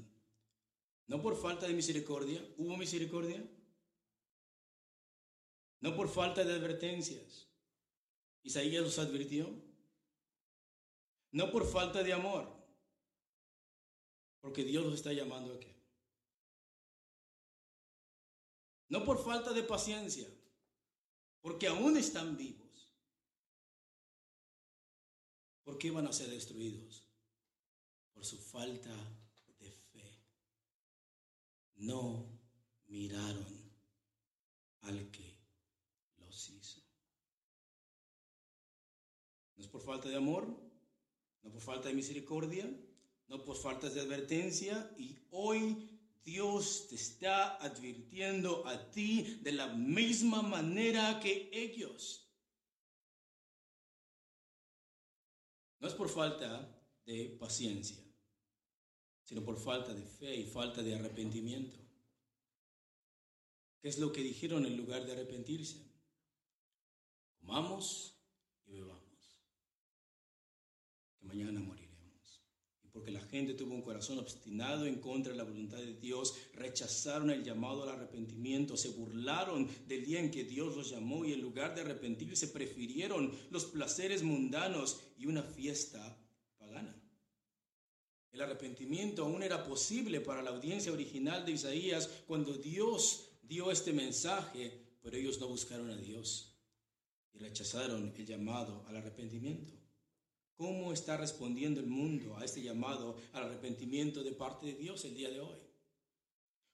No 1.05 1.21
por 1.21 1.39
falta 1.39 1.67
de 1.67 1.75
misericordia, 1.75 2.43
¿hubo 2.57 2.75
misericordia? 2.77 3.47
No 5.81 5.95
por 5.95 6.09
falta 6.09 6.43
de 6.43 6.53
advertencias. 6.53 7.48
Isaías 8.43 8.83
los 8.83 8.99
advirtió. 8.99 9.49
No 11.31 11.51
por 11.51 11.65
falta 11.65 12.01
de 12.01 12.13
amor, 12.13 12.51
porque 14.41 14.63
Dios 14.63 14.83
los 14.83 14.95
está 14.95 15.13
llamando 15.13 15.53
a 15.53 15.59
qué. 15.59 15.79
No 18.87 19.05
por 19.05 19.23
falta 19.23 19.53
de 19.53 19.61
paciencia, 19.61 20.27
porque 21.41 21.67
aún 21.67 21.97
están 21.97 22.35
vivos. 22.35 22.69
¿Por 25.63 25.77
qué 25.77 25.91
van 25.91 26.07
a 26.07 26.13
ser 26.13 26.31
destruidos? 26.31 27.07
Por 28.13 28.25
su 28.25 28.39
falta 28.39 28.95
de 29.59 29.71
fe. 29.71 30.23
No 31.75 32.27
miraron 32.87 33.71
al 34.81 35.11
que 35.11 35.37
los 36.17 36.49
hizo. 36.49 36.78
Es 39.69 39.73
por 39.73 39.83
falta 39.83 40.09
de 40.09 40.15
amor, 40.15 40.47
no 41.43 41.51
por 41.51 41.61
falta 41.61 41.89
de 41.89 41.93
misericordia, 41.93 42.67
no 43.27 43.45
por 43.45 43.55
falta 43.55 43.87
de 43.87 44.01
advertencia 44.01 44.91
y 44.97 45.15
hoy 45.29 45.87
Dios 46.23 46.87
te 46.89 46.95
está 46.95 47.55
advirtiendo 47.57 48.65
a 48.65 48.89
ti 48.89 49.37
de 49.43 49.51
la 49.51 49.67
misma 49.67 50.41
manera 50.41 51.19
que 51.19 51.51
ellos. 51.53 52.27
No 55.79 55.87
es 55.87 55.93
por 55.93 56.09
falta 56.09 56.75
de 57.05 57.37
paciencia, 57.39 58.03
sino 59.21 59.43
por 59.45 59.59
falta 59.59 59.93
de 59.93 60.01
fe 60.01 60.35
y 60.35 60.45
falta 60.45 60.81
de 60.81 60.95
arrepentimiento. 60.95 61.77
¿Qué 63.79 63.89
es 63.89 63.99
lo 63.99 64.11
que 64.11 64.23
dijeron 64.23 64.65
en 64.65 64.77
lugar 64.77 65.05
de 65.05 65.11
arrepentirse? 65.11 65.87
Comamos 67.37 68.15
y 68.69 68.73
bebamos, 68.73 69.09
que 71.17 71.18
mañana 71.29 71.59
moriremos. 71.59 72.41
Y 72.83 72.87
porque 72.87 73.11
la 73.11 73.21
gente 73.21 73.53
tuvo 73.53 73.75
un 73.75 73.83
corazón 73.83 74.17
obstinado 74.17 74.87
en 74.87 74.99
contra 74.99 75.31
de 75.31 75.37
la 75.37 75.43
voluntad 75.43 75.77
de 75.77 75.93
Dios, 75.93 76.33
rechazaron 76.53 77.29
el 77.29 77.43
llamado 77.43 77.83
al 77.83 77.89
arrepentimiento, 77.89 78.75
se 78.75 78.89
burlaron 78.89 79.69
del 79.87 80.05
día 80.05 80.19
en 80.19 80.31
que 80.31 80.43
Dios 80.43 80.75
los 80.75 80.89
llamó 80.89 81.23
y 81.23 81.33
en 81.33 81.41
lugar 81.41 81.75
de 81.75 81.81
arrepentirse 81.81 82.47
prefirieron 82.47 83.31
los 83.51 83.65
placeres 83.65 84.23
mundanos 84.23 85.01
y 85.17 85.27
una 85.27 85.43
fiesta 85.43 86.17
pagana. 86.57 86.95
El 88.31 88.41
arrepentimiento 88.41 89.23
aún 89.23 89.43
era 89.43 89.63
posible 89.63 90.21
para 90.21 90.41
la 90.41 90.51
audiencia 90.51 90.91
original 90.91 91.45
de 91.45 91.53
Isaías 91.53 92.09
cuando 92.27 92.53
Dios 92.53 93.29
dio 93.43 93.71
este 93.71 93.93
mensaje, 93.93 94.97
pero 95.01 95.17
ellos 95.17 95.39
no 95.39 95.47
buscaron 95.47 95.89
a 95.89 95.97
Dios 95.97 96.55
y 97.33 97.39
rechazaron 97.39 98.13
el 98.15 98.25
llamado 98.25 98.83
al 98.87 98.97
arrepentimiento. 98.97 99.78
¿Cómo 100.59 100.91
está 100.91 101.15
respondiendo 101.15 101.79
el 101.79 101.87
mundo 101.87 102.35
a 102.35 102.43
este 102.43 102.61
llamado 102.61 103.15
al 103.31 103.43
arrepentimiento 103.43 104.21
de 104.21 104.33
parte 104.33 104.65
de 104.65 104.73
Dios 104.73 105.05
el 105.05 105.15
día 105.15 105.29
de 105.29 105.39
hoy? 105.39 105.57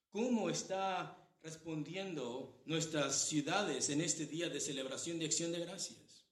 ¿Cómo 0.10 0.50
está 0.50 1.16
respondiendo 1.44 2.64
nuestras 2.66 3.28
ciudades 3.28 3.92
en 3.92 4.02
este 4.02 4.26
día 4.26 4.50
de 4.50 4.60
celebración 4.60 5.20
de 5.20 5.26
acción 5.26 5.52
de 5.52 5.60
gracias? 5.60 6.26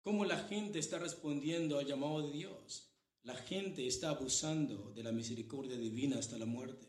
¿Cómo 0.00 0.24
la 0.24 0.38
gente 0.44 0.78
está 0.78 0.98
respondiendo 0.98 1.78
al 1.78 1.86
llamado 1.86 2.22
de 2.22 2.32
Dios? 2.32 2.90
La 3.24 3.34
gente 3.34 3.86
está 3.86 4.08
abusando 4.08 4.90
de 4.94 5.02
la 5.02 5.12
misericordia 5.12 5.76
divina 5.76 6.18
hasta 6.18 6.38
la 6.38 6.46
muerte. 6.46 6.88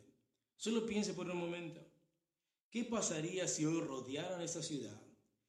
Solo 0.56 0.86
piense 0.86 1.14
por 1.14 1.30
un 1.30 1.36
momento, 1.36 1.86
¿qué 2.70 2.86
pasaría 2.86 3.46
si 3.50 3.66
hoy 3.66 3.82
rodearan 3.82 4.42
esta 4.42 4.64
ciudad 4.64 5.06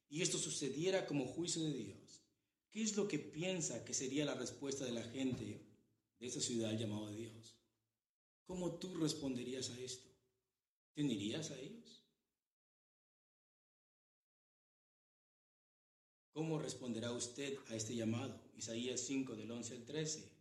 y 0.09 0.23
esto 0.23 0.37
sucediera 0.37 1.07
como 1.07 1.27
juicio 1.27 1.63
de 1.63 1.75
Dios? 1.75 2.00
¿Qué 2.71 2.83
es 2.83 2.97
lo 2.97 3.09
que 3.09 3.19
piensa 3.19 3.85
que 3.85 3.95
sería 3.95 4.25
la 4.25 4.35
respuesta 4.35 4.85
de 4.85 4.93
la 4.93 5.03
gente 5.03 5.61
de 6.19 6.27
esta 6.27 6.41
ciudad 6.41 6.73
llamada 6.73 7.11
Dios? 7.11 7.57
¿Cómo 8.45 8.79
tú 8.79 8.95
responderías 8.97 9.71
a 9.71 9.79
esto? 9.81 10.09
¿Te 10.95 11.03
unirías 11.03 11.51
a 11.51 11.59
ellos? 11.59 12.05
¿Cómo 16.33 16.59
responderá 16.59 17.13
usted 17.13 17.59
a 17.69 17.75
este 17.75 17.95
llamado? 17.95 18.41
Isaías 18.57 19.01
5 19.01 19.35
del 19.35 19.51
11 19.51 19.75
al 19.75 19.85
13. 19.85 20.40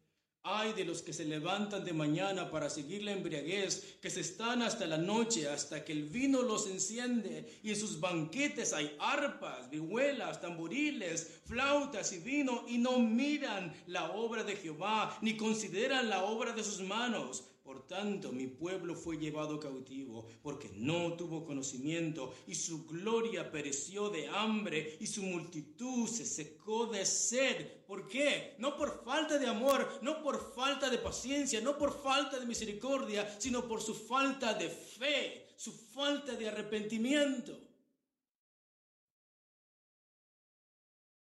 Ay 0.51 0.73
de 0.73 0.83
los 0.83 1.03
que 1.03 1.13
se 1.13 1.25
levantan 1.25 1.85
de 1.85 1.93
mañana 1.93 2.49
para 2.49 2.71
seguir 2.71 3.03
la 3.03 3.11
embriaguez, 3.11 3.97
que 4.01 4.09
se 4.09 4.21
están 4.21 4.63
hasta 4.63 4.87
la 4.87 4.97
noche, 4.97 5.47
hasta 5.47 5.85
que 5.85 5.91
el 5.91 6.05
vino 6.05 6.41
los 6.41 6.65
enciende, 6.65 7.59
y 7.61 7.69
en 7.69 7.75
sus 7.75 7.99
banquetes 7.99 8.73
hay 8.73 8.97
arpas, 8.99 9.69
vihuelas, 9.69 10.41
tamboriles, 10.41 11.41
flautas 11.45 12.11
y 12.13 12.17
vino, 12.17 12.63
y 12.67 12.79
no 12.79 12.97
miran 12.97 13.71
la 13.85 14.11
obra 14.13 14.43
de 14.43 14.55
Jehová, 14.55 15.19
ni 15.21 15.37
consideran 15.37 16.09
la 16.09 16.23
obra 16.23 16.53
de 16.53 16.63
sus 16.63 16.81
manos. 16.81 17.43
Por 17.69 17.85
tanto, 17.85 18.31
mi 18.31 18.47
pueblo 18.47 18.95
fue 18.95 19.19
llevado 19.19 19.59
cautivo, 19.59 20.25
porque 20.41 20.71
no 20.73 21.13
tuvo 21.13 21.45
conocimiento, 21.45 22.33
y 22.47 22.55
su 22.55 22.87
gloria 22.87 23.51
pereció 23.51 24.09
de 24.09 24.27
hambre, 24.27 24.97
y 24.99 25.05
su 25.05 25.21
multitud 25.21 26.07
se 26.07 26.25
secó 26.25 26.87
de 26.87 27.05
sed. 27.05 27.83
¿Por 27.85 28.07
qué? 28.07 28.55
No 28.57 28.75
por 28.75 29.03
falta 29.03 29.37
de 29.37 29.45
amor, 29.45 29.87
no 30.01 30.23
por 30.23 30.55
falta 30.55 30.89
de 30.89 30.97
paciencia, 30.97 31.61
no 31.61 31.77
por 31.77 32.01
falta 32.01 32.39
de 32.39 32.47
misericordia, 32.47 33.35
sino 33.39 33.67
por 33.67 33.83
su 33.83 33.93
falta 33.93 34.55
de 34.55 34.67
fe, 34.67 35.49
su 35.55 35.71
falta 35.71 36.33
de 36.33 36.47
arrepentimiento. 36.47 37.68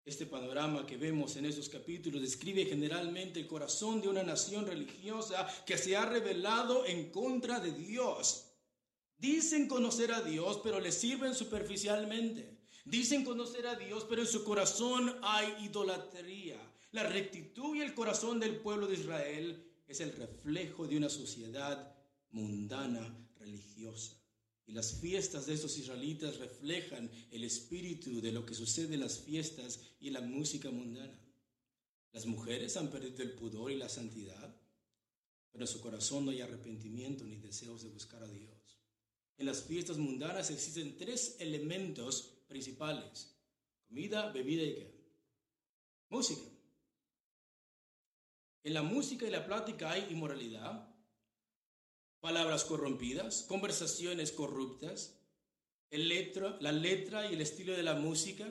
Este 0.07 0.25
panorama 0.25 0.87
que 0.87 0.97
vemos 0.97 1.35
en 1.35 1.47
estos 1.47 1.69
capítulos 1.69 2.23
describe 2.23 2.65
generalmente 2.65 3.41
el 3.41 3.49
corazón 3.49 4.01
de 4.01 4.07
una 4.07 4.23
nación 4.23 4.65
religiosa 4.65 5.49
que 5.67 5.77
se 5.77 5.97
ha 5.97 6.07
rebelado 6.07 6.87
en 6.87 7.11
contra 7.11 7.59
de 7.59 7.73
Dios. 7.73 8.53
Dicen 9.19 9.67
conocer 9.67 10.13
a 10.13 10.21
Dios, 10.21 10.61
pero 10.63 10.79
le 10.79 10.93
sirven 10.93 11.35
superficialmente. 11.35 12.57
Dicen 12.85 13.25
conocer 13.25 13.67
a 13.67 13.75
Dios, 13.75 14.07
pero 14.09 14.23
en 14.23 14.29
su 14.29 14.45
corazón 14.45 15.19
hay 15.23 15.65
idolatría. 15.65 16.57
La 16.93 17.03
rectitud 17.03 17.75
y 17.75 17.81
el 17.81 17.93
corazón 17.93 18.39
del 18.39 18.61
pueblo 18.61 18.87
de 18.87 18.95
Israel 18.95 19.67
es 19.89 20.01
el 20.01 20.13
reflejo 20.13 20.87
de 20.87 20.99
una 20.99 21.09
sociedad 21.09 21.97
mundana 22.31 23.13
religiosa. 23.41 24.15
Y 24.67 24.73
las 24.73 24.95
fiestas 24.95 25.47
de 25.47 25.55
estos 25.55 25.79
israelitas 25.79 26.39
reflejan 26.39 27.11
el 27.31 27.45
espíritu 27.45 28.21
de 28.21 28.33
lo 28.33 28.45
que 28.45 28.55
sucede 28.55 28.95
en 28.95 29.01
las 29.01 29.21
fiestas 29.21 29.81
y 30.01 30.09
en 30.09 30.15
la 30.15 30.21
música 30.21 30.71
mundana. 30.71 31.21
Las 32.13 32.27
mujeres 32.27 32.77
han 32.77 32.91
perdido 32.91 33.23
el 33.23 33.35
pudor 33.35 33.71
y 33.71 33.77
la 33.77 33.89
santidad, 33.89 34.57
pero 35.53 35.65
en 35.65 35.69
su 35.69 35.81
corazón 35.81 36.25
no 36.25 36.33
hay 36.33 36.41
arrepentimiento 36.41 37.25
ni 37.25 37.37
deseos 37.37 37.83
de 37.83 37.91
buscar 37.91 38.23
a 38.23 38.29
Dios. 38.29 38.81
En 39.39 39.47
las 39.47 39.63
fiestas 39.63 39.99
mundanas 39.99 40.51
existen 40.51 40.97
tres 40.97 41.37
elementos 41.39 42.43
principales. 42.49 43.37
Comida, 43.87 44.33
bebida 44.33 44.63
y 44.65 44.75
qué? 44.75 44.97
Música. 46.09 46.43
En 48.65 48.75
la 48.75 48.83
música 48.83 49.27
y 49.27 49.31
la 49.31 49.47
plática 49.47 49.93
hay 49.93 50.09
inmoralidad, 50.11 50.93
palabras 52.21 52.65
corrompidas, 52.65 53.43
conversaciones 53.49 54.33
corruptas, 54.33 55.17
la 56.61 56.73
letra 56.73 57.31
y 57.31 57.35
el 57.35 57.41
estilo 57.41 57.73
de 57.73 57.83
la 57.83 57.95
música. 57.95 58.47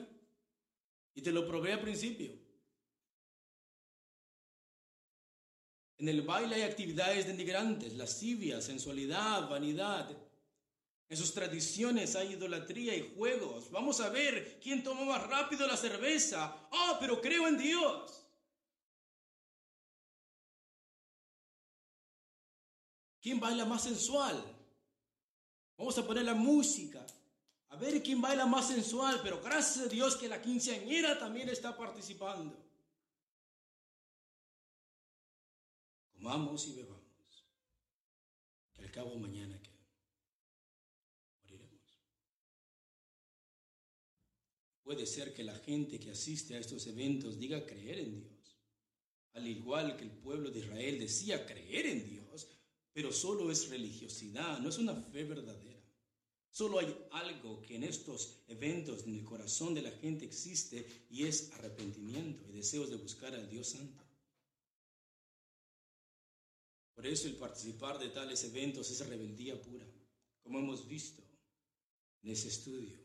Y 1.14 1.22
te 1.22 1.32
lo 1.32 1.46
probé 1.46 1.72
al 1.72 1.80
principio. 1.80 2.32
En 5.98 6.08
el 6.08 6.22
baile 6.22 6.56
hay 6.56 6.62
actividades 6.62 7.26
denigrantes, 7.26 7.94
lascivia, 7.94 8.60
sensualidad, 8.60 9.48
vanidad. 9.48 10.14
En 11.08 11.16
sus 11.16 11.32
tradiciones 11.32 12.16
hay 12.16 12.32
idolatría 12.32 12.94
y 12.94 13.14
juegos. 13.16 13.70
Vamos 13.70 14.00
a 14.00 14.10
ver 14.10 14.58
quién 14.60 14.82
toma 14.82 15.04
más 15.04 15.26
rápido 15.26 15.66
la 15.66 15.76
cerveza. 15.76 16.68
Ah, 16.70 16.98
pero 17.00 17.20
creo 17.22 17.48
en 17.48 17.56
Dios. 17.56 18.25
¿Quién 23.26 23.40
baila 23.40 23.64
más 23.64 23.82
sensual? 23.82 24.40
Vamos 25.76 25.98
a 25.98 26.06
poner 26.06 26.24
la 26.24 26.34
música. 26.34 27.04
A 27.70 27.76
ver 27.76 28.00
quién 28.00 28.20
baila 28.20 28.46
más 28.46 28.68
sensual, 28.68 29.18
pero 29.20 29.42
gracias 29.42 29.84
a 29.84 29.88
Dios 29.88 30.14
que 30.14 30.28
la 30.28 30.40
quinceañera 30.40 31.18
también 31.18 31.48
está 31.48 31.76
participando. 31.76 32.56
Comamos 36.12 36.68
y 36.68 36.74
bebamos, 36.74 37.44
que 38.72 38.82
al 38.84 38.92
cabo 38.92 39.16
mañana 39.16 39.60
que 39.60 39.70
moriremos. 41.40 41.98
Puede 44.84 45.04
ser 45.04 45.34
que 45.34 45.42
la 45.42 45.58
gente 45.58 45.98
que 45.98 46.12
asiste 46.12 46.54
a 46.54 46.60
estos 46.60 46.86
eventos 46.86 47.40
diga 47.40 47.66
creer 47.66 47.98
en 47.98 48.20
Dios, 48.20 48.56
al 49.32 49.48
igual 49.48 49.96
que 49.96 50.04
el 50.04 50.12
pueblo 50.12 50.52
de 50.52 50.60
Israel 50.60 51.00
decía 51.00 51.44
creer 51.44 51.86
en 51.86 52.08
Dios, 52.08 52.25
pero 52.96 53.12
solo 53.12 53.50
es 53.50 53.68
religiosidad, 53.68 54.58
no 54.58 54.70
es 54.70 54.78
una 54.78 54.94
fe 54.94 55.22
verdadera. 55.22 55.78
Solo 56.50 56.78
hay 56.78 56.96
algo 57.10 57.60
que 57.60 57.76
en 57.76 57.84
estos 57.84 58.38
eventos 58.48 59.04
en 59.04 59.16
el 59.16 59.22
corazón 59.22 59.74
de 59.74 59.82
la 59.82 59.90
gente 59.90 60.24
existe 60.24 61.04
y 61.10 61.24
es 61.26 61.52
arrepentimiento 61.52 62.42
y 62.48 62.52
deseos 62.52 62.88
de 62.88 62.96
buscar 62.96 63.34
al 63.34 63.50
Dios 63.50 63.68
Santo. 63.68 64.02
Por 66.94 67.06
eso 67.06 67.28
el 67.28 67.36
participar 67.36 67.98
de 67.98 68.08
tales 68.08 68.42
eventos 68.44 68.90
es 68.90 69.06
rebeldía 69.06 69.60
pura, 69.60 69.86
como 70.42 70.58
hemos 70.58 70.88
visto 70.88 71.22
en 72.22 72.30
ese 72.30 72.48
estudio. 72.48 72.96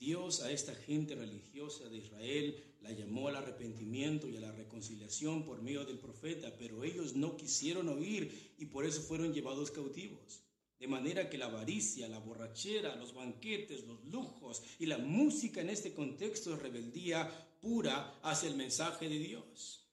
Dios 0.00 0.40
a 0.40 0.50
esta 0.50 0.74
gente 0.74 1.14
religiosa 1.14 1.88
de 1.88 1.98
Israel 1.98 2.76
la 2.80 2.90
llamó 2.90 3.28
al 3.28 3.36
arrepentimiento 3.36 4.28
y 4.28 4.38
a 4.38 4.40
la 4.40 4.50
reconciliación 4.82 5.44
por 5.44 5.62
medio 5.62 5.84
del 5.84 5.98
profeta, 5.98 6.52
pero 6.58 6.82
ellos 6.82 7.14
no 7.14 7.36
quisieron 7.36 7.88
oír 7.88 8.54
y 8.58 8.66
por 8.66 8.84
eso 8.84 9.00
fueron 9.00 9.32
llevados 9.32 9.70
cautivos. 9.70 10.42
De 10.80 10.88
manera 10.88 11.30
que 11.30 11.38
la 11.38 11.46
avaricia, 11.46 12.08
la 12.08 12.18
borrachera, 12.18 12.96
los 12.96 13.14
banquetes, 13.14 13.84
los 13.84 14.04
lujos 14.06 14.62
y 14.80 14.86
la 14.86 14.98
música 14.98 15.60
en 15.60 15.70
este 15.70 15.94
contexto 15.94 16.52
es 16.52 16.60
rebeldía 16.60 17.30
pura 17.60 18.18
hacia 18.24 18.48
el 18.48 18.56
mensaje 18.56 19.08
de 19.08 19.20
Dios. 19.20 19.86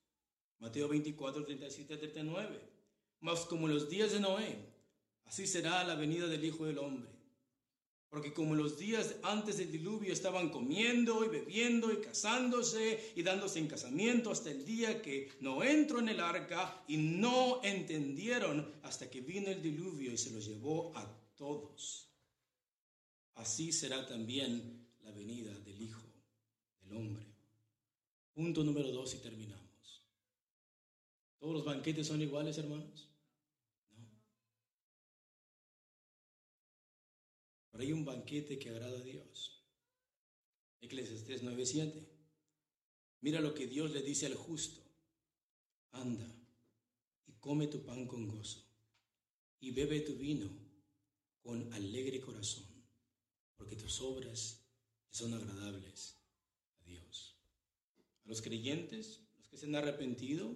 Mateo 0.58 0.88
24, 0.88 1.46
37, 1.46 1.98
39. 1.98 2.60
Mas 3.20 3.42
como 3.42 3.68
los 3.68 3.90
días 3.90 4.12
de 4.12 4.20
Noé, 4.20 4.58
así 5.26 5.46
será 5.46 5.84
la 5.84 5.94
venida 5.94 6.28
del 6.28 6.44
Hijo 6.44 6.66
del 6.66 6.80
Hombre. 6.80 7.12
Porque 8.10 8.34
como 8.34 8.56
los 8.56 8.80
días 8.80 9.16
antes 9.22 9.58
del 9.58 9.72
diluvio 9.72 10.12
estaban 10.12 10.50
comiendo 10.50 11.24
y 11.24 11.28
bebiendo 11.28 11.92
y 11.92 12.02
casándose 12.02 13.14
y 13.16 13.22
dándose 13.22 13.60
en 13.60 13.68
casamiento 13.68 14.32
hasta 14.32 14.50
el 14.50 14.66
día 14.66 15.02
que 15.02 15.32
no 15.42 15.64
entró 15.64 16.00
en 16.00 16.10
el 16.10 16.20
arca 16.20 16.84
y 16.88 16.98
no 16.98 17.62
entendieron 17.64 18.74
hasta 18.82 19.10
que 19.12 19.22
vino 19.22 19.50
el 19.50 19.62
diluvio 19.62 20.12
y 20.12 20.18
se 20.18 20.32
los 20.32 20.46
llevó 20.46 20.92
a 20.96 21.08
todos. 21.36 22.08
Así 23.36 23.72
será 23.72 24.08
también 24.08 24.88
la 25.04 25.12
venida 25.12 25.54
del 25.60 25.80
Hijo 25.82 26.02
del 26.82 26.98
Hombre. 26.98 27.26
Punto 28.34 28.64
número 28.64 28.92
dos 28.92 29.14
y 29.14 29.18
terminamos. 29.20 30.04
¿Todos 31.38 31.54
los 31.54 31.66
banquetes 31.66 32.08
son 32.08 32.22
iguales, 32.22 32.58
hermanos? 32.58 33.09
Hay 37.82 37.94
un 37.94 38.06
banquete 38.06 38.60
que 38.60 38.70
agrada 38.70 39.00
a 39.00 39.04
Dios. 39.04 39.64
Eclesiastes 40.82 41.44
9:7. 41.44 42.08
Mira 43.22 43.42
lo 43.42 43.54
que 43.54 43.68
Dios 43.68 43.92
le 43.92 44.02
dice 44.02 44.26
al 44.26 44.36
justo. 44.36 44.82
Anda 45.92 46.30
y 47.28 47.34
come 47.34 47.68
tu 47.68 47.84
pan 47.84 48.08
con 48.08 48.28
gozo 48.28 48.66
y 49.60 49.72
bebe 49.72 50.02
tu 50.02 50.16
vino 50.16 50.50
con 51.42 51.74
alegre 51.74 52.22
corazón, 52.22 52.66
porque 53.56 53.76
tus 53.76 54.02
obras 54.02 54.62
son 55.10 55.34
agradables 55.34 56.16
a 56.80 56.84
Dios. 56.86 57.36
A 58.24 58.30
los 58.30 58.42
creyentes, 58.42 59.22
los 59.38 59.48
que 59.48 59.58
se 59.58 59.66
han 59.66 59.76
arrepentido 59.76 60.56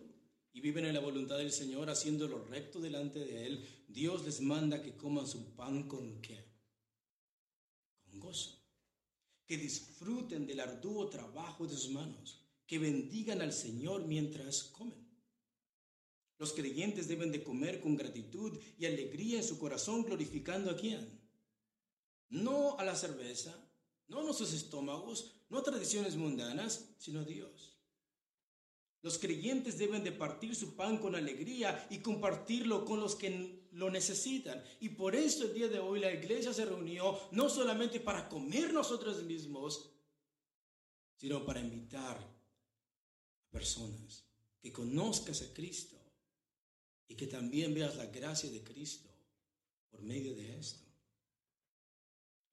y 0.53 0.61
viven 0.61 0.85
en 0.85 0.93
la 0.93 0.99
voluntad 0.99 1.37
del 1.37 1.51
Señor, 1.51 1.89
haciendo 1.89 2.27
lo 2.27 2.43
recto 2.45 2.79
delante 2.79 3.19
de 3.19 3.47
Él, 3.47 3.65
Dios 3.87 4.23
les 4.23 4.39
manda 4.41 4.83
que 4.83 4.95
coman 4.95 5.27
su 5.27 5.55
pan 5.55 5.87
con 5.87 6.21
qué? 6.21 6.52
Gozo, 8.19 8.63
que 9.45 9.57
disfruten 9.57 10.47
del 10.47 10.59
arduo 10.59 11.09
trabajo 11.09 11.67
de 11.67 11.75
sus 11.75 11.89
manos, 11.89 12.41
que 12.65 12.79
bendigan 12.79 13.41
al 13.41 13.53
Señor 13.53 14.05
mientras 14.05 14.63
comen. 14.63 15.03
Los 16.37 16.53
creyentes 16.53 17.07
deben 17.07 17.31
de 17.31 17.43
comer 17.43 17.79
con 17.79 17.95
gratitud 17.95 18.59
y 18.77 18.85
alegría 18.85 19.37
en 19.37 19.43
su 19.43 19.57
corazón, 19.59 20.03
glorificando 20.03 20.71
a 20.71 20.75
quién? 20.75 21.21
No 22.29 22.77
a 22.79 22.83
la 22.83 22.95
cerveza, 22.95 23.53
no 24.07 24.19
a 24.19 24.23
nuestros 24.23 24.53
estómagos, 24.53 25.31
no 25.49 25.59
a 25.59 25.63
tradiciones 25.63 26.15
mundanas, 26.15 26.95
sino 26.97 27.19
a 27.19 27.23
Dios. 27.23 27.72
Los 29.03 29.19
creyentes 29.19 29.77
deben 29.77 30.01
de 30.01 30.13
partir 30.13 30.55
su 30.55 30.75
pan 30.75 30.97
con 30.97 31.13
alegría 31.13 31.87
y 31.89 31.97
compartirlo 31.97 32.85
con 32.85 33.01
los 33.01 33.15
que 33.15 33.67
lo 33.73 33.91
necesitan. 33.91 34.63
Y 34.79 34.89
por 34.89 35.13
eso 35.13 35.43
el 35.43 35.53
día 35.53 35.67
de 35.67 35.79
hoy 35.79 35.99
la 35.99 36.13
iglesia 36.13 36.53
se 36.53 36.63
reunió 36.63 37.19
no 37.31 37.49
solamente 37.49 37.99
para 37.99 38.29
comer 38.29 38.71
nosotros 38.71 39.21
mismos, 39.23 39.89
sino 41.17 41.45
para 41.45 41.59
invitar 41.59 42.17
a 42.17 43.51
personas 43.51 44.23
que 44.61 44.71
conozcas 44.71 45.41
a 45.41 45.53
Cristo 45.53 45.97
y 47.09 47.15
que 47.15 47.27
también 47.27 47.73
veas 47.73 47.97
la 47.97 48.05
gracia 48.05 48.49
de 48.49 48.63
Cristo 48.63 49.09
por 49.91 50.01
medio 50.01 50.33
de 50.33 50.57
esto. 50.57 50.92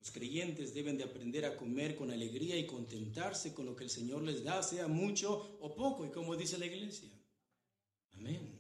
Los 0.01 0.11
creyentes 0.11 0.73
deben 0.73 0.97
de 0.97 1.05
aprender 1.05 1.45
a 1.45 1.57
comer 1.57 1.95
con 1.95 2.11
alegría 2.11 2.57
y 2.57 2.67
contentarse 2.67 3.53
con 3.53 3.67
lo 3.67 3.77
que 3.77 3.85
el 3.85 3.91
Señor 3.91 4.23
les 4.23 4.43
da, 4.43 4.63
sea 4.63 4.89
mucho 4.89 5.59
o 5.61 5.75
poco, 5.75 6.07
y 6.07 6.11
como 6.11 6.37
dice 6.37 6.59
la 6.59 6.67
iglesia. 6.67 7.11
Amén. 8.15 8.59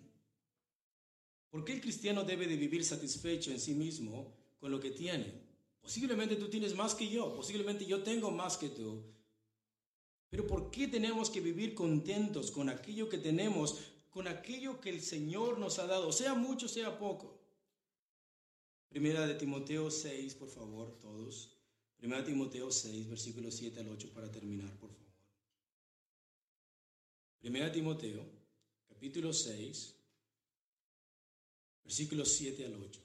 ¿Por 1.49 1.65
qué 1.65 1.73
el 1.73 1.81
cristiano 1.81 2.25
debe 2.25 2.47
de 2.47 2.57
vivir 2.57 2.85
satisfecho 2.85 3.51
en 3.51 3.59
sí 3.59 3.75
mismo 3.75 4.37
con 4.59 4.71
lo 4.71 4.79
que 4.79 4.91
tiene? 4.91 5.33
Posiblemente 5.81 6.37
tú 6.37 6.49
tienes 6.49 6.75
más 6.75 6.95
que 6.95 7.09
yo, 7.09 7.35
posiblemente 7.35 7.87
yo 7.87 8.03
tengo 8.03 8.31
más 8.31 8.59
que 8.59 8.69
tú. 8.69 9.03
Pero 10.29 10.47
¿por 10.47 10.71
qué 10.71 10.89
tenemos 10.89 11.31
que 11.31 11.41
vivir 11.41 11.75
contentos 11.75 12.51
con 12.51 12.69
aquello 12.69 13.09
que 13.09 13.19
tenemos, 13.19 13.79
con 14.11 14.29
aquello 14.29 14.79
que 14.79 14.91
el 14.91 15.01
Señor 15.01 15.59
nos 15.59 15.79
ha 15.79 15.87
dado, 15.87 16.13
sea 16.13 16.35
mucho, 16.35 16.69
sea 16.69 16.99
poco? 16.99 17.40
Primera 18.91 19.25
de 19.25 19.35
Timoteo 19.37 19.89
6, 19.89 20.35
por 20.35 20.51
favor, 20.51 20.99
todos. 20.99 21.57
Primera 21.97 22.23
de 22.23 22.33
Timoteo 22.33 22.73
6, 22.73 23.09
versículos 23.09 23.55
7 23.55 23.79
al 23.81 23.89
8 23.89 24.13
para 24.13 24.31
terminar, 24.31 24.71
por 24.79 24.91
favor. 24.91 25.13
Primera 27.39 27.67
de 27.67 27.71
Timoteo, 27.71 28.27
capítulo 28.89 29.33
6, 29.33 29.95
versículos 31.85 32.33
7 32.33 32.67
al 32.67 32.75
8. 32.75 33.01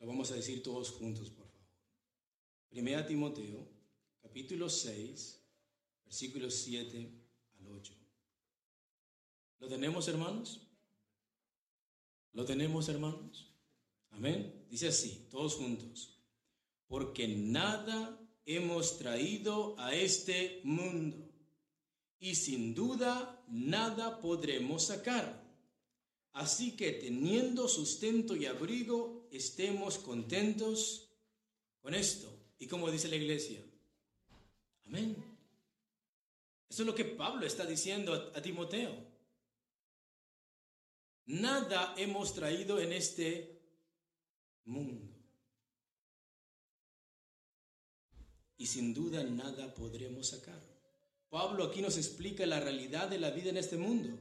Lo 0.00 0.06
vamos 0.06 0.30
a 0.30 0.34
decir 0.34 0.62
todos 0.62 0.90
juntos, 0.90 1.30
por 1.30 1.46
favor. 1.46 1.70
Primera 2.68 3.00
de 3.00 3.08
Timoteo, 3.08 3.66
capítulo 4.20 4.68
6, 4.68 5.40
versículos 6.04 6.54
7 6.54 7.10
al 7.60 7.66
8. 7.66 7.94
¿Lo 9.58 9.68
tenemos, 9.68 10.06
hermanos? 10.06 10.69
¿Lo 12.32 12.44
tenemos, 12.44 12.88
hermanos? 12.88 13.52
Amén. 14.10 14.66
Dice 14.68 14.88
así, 14.88 15.26
todos 15.30 15.54
juntos. 15.54 16.18
Porque 16.86 17.28
nada 17.28 18.18
hemos 18.44 18.98
traído 18.98 19.78
a 19.78 19.94
este 19.94 20.60
mundo 20.64 21.30
y 22.18 22.34
sin 22.34 22.74
duda 22.74 23.42
nada 23.48 24.20
podremos 24.20 24.84
sacar. 24.84 25.40
Así 26.32 26.76
que 26.76 26.92
teniendo 26.92 27.66
sustento 27.68 28.36
y 28.36 28.46
abrigo, 28.46 29.28
estemos 29.32 29.98
contentos 29.98 31.10
con 31.80 31.94
esto. 31.94 32.28
¿Y 32.58 32.66
como 32.66 32.90
dice 32.90 33.08
la 33.08 33.16
iglesia? 33.16 33.60
Amén. 34.84 35.16
Eso 36.68 36.82
es 36.82 36.86
lo 36.86 36.94
que 36.94 37.04
Pablo 37.04 37.46
está 37.46 37.66
diciendo 37.66 38.32
a, 38.34 38.40
Timoteo. 38.40 38.94
Nada 41.26 41.94
hemos 41.96 42.34
traído 42.34 42.80
en 42.80 42.92
este 42.92 43.60
mundo. 44.64 45.08
Y 48.56 48.66
sin 48.66 48.92
duda 48.92 49.22
nada 49.24 49.72
podremos 49.74 50.28
sacar. 50.28 50.60
Pablo 51.30 51.64
aquí 51.64 51.80
nos 51.80 51.96
explica 51.96 52.44
la 52.44 52.60
realidad 52.60 53.08
de 53.08 53.18
la 53.18 53.30
vida 53.30 53.50
en 53.50 53.56
este 53.56 53.76
mundo. 53.76 54.18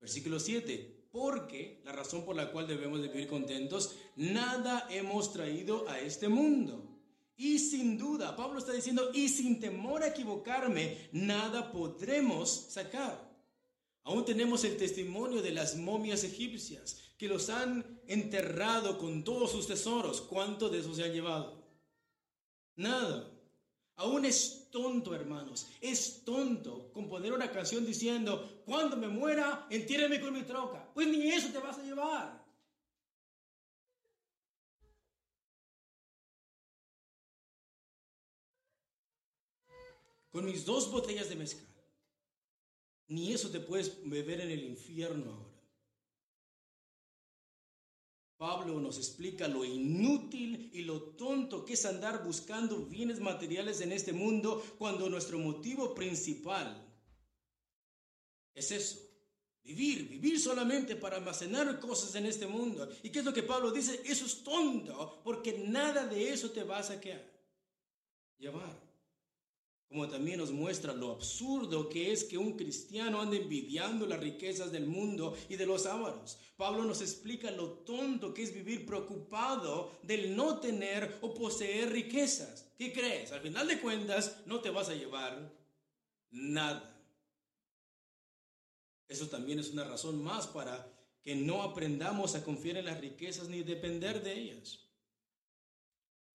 Versículo 0.00 0.40
7. 0.40 1.08
Porque 1.10 1.80
la 1.84 1.92
razón 1.92 2.24
por 2.24 2.34
la 2.34 2.50
cual 2.50 2.66
debemos 2.66 3.00
de 3.00 3.08
vivir 3.08 3.28
contentos, 3.28 3.94
nada 4.16 4.86
hemos 4.90 5.32
traído 5.32 5.88
a 5.88 6.00
este 6.00 6.28
mundo. 6.28 6.98
Y 7.36 7.60
sin 7.60 7.96
duda, 7.96 8.34
Pablo 8.34 8.58
está 8.58 8.72
diciendo, 8.72 9.10
y 9.14 9.28
sin 9.28 9.60
temor 9.60 10.02
a 10.02 10.08
equivocarme, 10.08 11.08
nada 11.12 11.70
podremos 11.70 12.50
sacar. 12.50 13.27
Aún 14.04 14.24
tenemos 14.24 14.64
el 14.64 14.76
testimonio 14.76 15.42
de 15.42 15.52
las 15.52 15.76
momias 15.76 16.24
egipcias 16.24 17.12
que 17.18 17.28
los 17.28 17.50
han 17.50 18.00
enterrado 18.06 18.96
con 18.96 19.24
todos 19.24 19.50
sus 19.50 19.66
tesoros. 19.66 20.20
¿Cuánto 20.22 20.68
de 20.68 20.78
eso 20.78 20.94
se 20.94 21.04
han 21.04 21.12
llevado? 21.12 21.62
Nada. 22.76 23.30
Aún 23.96 24.24
es 24.24 24.68
tonto, 24.70 25.14
hermanos. 25.14 25.66
Es 25.80 26.24
tonto 26.24 26.92
componer 26.92 27.32
una 27.32 27.50
canción 27.50 27.84
diciendo, 27.84 28.62
cuando 28.64 28.96
me 28.96 29.08
muera, 29.08 29.66
entiérreme 29.70 30.20
con 30.20 30.32
mi 30.32 30.42
troca. 30.42 30.88
Pues 30.94 31.08
ni 31.08 31.30
eso 31.30 31.48
te 31.48 31.58
vas 31.58 31.78
a 31.78 31.82
llevar. 31.82 32.46
Con 40.30 40.44
mis 40.44 40.64
dos 40.64 40.90
botellas 40.90 41.28
de 41.28 41.36
mezcal 41.36 41.77
ni 43.08 43.32
eso 43.32 43.50
te 43.50 43.60
puedes 43.60 43.98
beber 44.08 44.40
en 44.42 44.50
el 44.50 44.64
infierno 44.64 45.32
ahora. 45.32 45.48
Pablo 48.36 48.78
nos 48.78 48.98
explica 48.98 49.48
lo 49.48 49.64
inútil 49.64 50.70
y 50.72 50.82
lo 50.82 51.02
tonto 51.02 51.64
que 51.64 51.72
es 51.72 51.84
andar 51.84 52.22
buscando 52.22 52.86
bienes 52.86 53.18
materiales 53.18 53.80
en 53.80 53.90
este 53.90 54.12
mundo 54.12 54.64
cuando 54.78 55.08
nuestro 55.08 55.40
motivo 55.40 55.92
principal 55.92 56.86
es 58.54 58.70
eso. 58.70 58.98
Vivir, 59.64 60.08
vivir 60.08 60.38
solamente 60.38 60.94
para 60.94 61.16
almacenar 61.16 61.80
cosas 61.80 62.14
en 62.14 62.26
este 62.26 62.46
mundo. 62.46 62.88
¿Y 63.02 63.10
qué 63.10 63.18
es 63.18 63.24
lo 63.24 63.34
que 63.34 63.42
Pablo 63.42 63.72
dice? 63.72 64.00
Eso 64.04 64.24
es 64.24 64.42
tonto, 64.42 65.20
porque 65.24 65.64
nada 65.66 66.06
de 66.06 66.32
eso 66.32 66.50
te 66.52 66.62
vas 66.62 66.90
a 66.90 67.00
llevar 68.38 68.87
como 69.88 70.08
también 70.08 70.38
nos 70.38 70.50
muestra 70.50 70.92
lo 70.92 71.12
absurdo 71.12 71.88
que 71.88 72.12
es 72.12 72.24
que 72.24 72.36
un 72.36 72.56
cristiano 72.56 73.20
ande 73.20 73.38
envidiando 73.38 74.06
las 74.06 74.20
riquezas 74.20 74.70
del 74.70 74.86
mundo 74.86 75.34
y 75.48 75.56
de 75.56 75.64
los 75.64 75.86
ávaros. 75.86 76.38
Pablo 76.56 76.84
nos 76.84 77.00
explica 77.00 77.50
lo 77.50 77.70
tonto 77.70 78.34
que 78.34 78.42
es 78.42 78.52
vivir 78.52 78.84
preocupado 78.84 79.92
del 80.02 80.36
no 80.36 80.58
tener 80.60 81.18
o 81.22 81.32
poseer 81.32 81.90
riquezas. 81.90 82.70
¿Qué 82.76 82.92
crees? 82.92 83.32
Al 83.32 83.40
final 83.40 83.66
de 83.66 83.80
cuentas, 83.80 84.42
no 84.44 84.60
te 84.60 84.70
vas 84.70 84.90
a 84.90 84.94
llevar 84.94 85.54
nada. 86.30 86.94
Eso 89.08 89.28
también 89.28 89.58
es 89.58 89.70
una 89.70 89.84
razón 89.84 90.22
más 90.22 90.46
para 90.46 90.86
que 91.22 91.34
no 91.34 91.62
aprendamos 91.62 92.34
a 92.34 92.44
confiar 92.44 92.76
en 92.76 92.84
las 92.84 93.00
riquezas 93.00 93.48
ni 93.48 93.62
depender 93.62 94.22
de 94.22 94.38
ellas. 94.38 94.87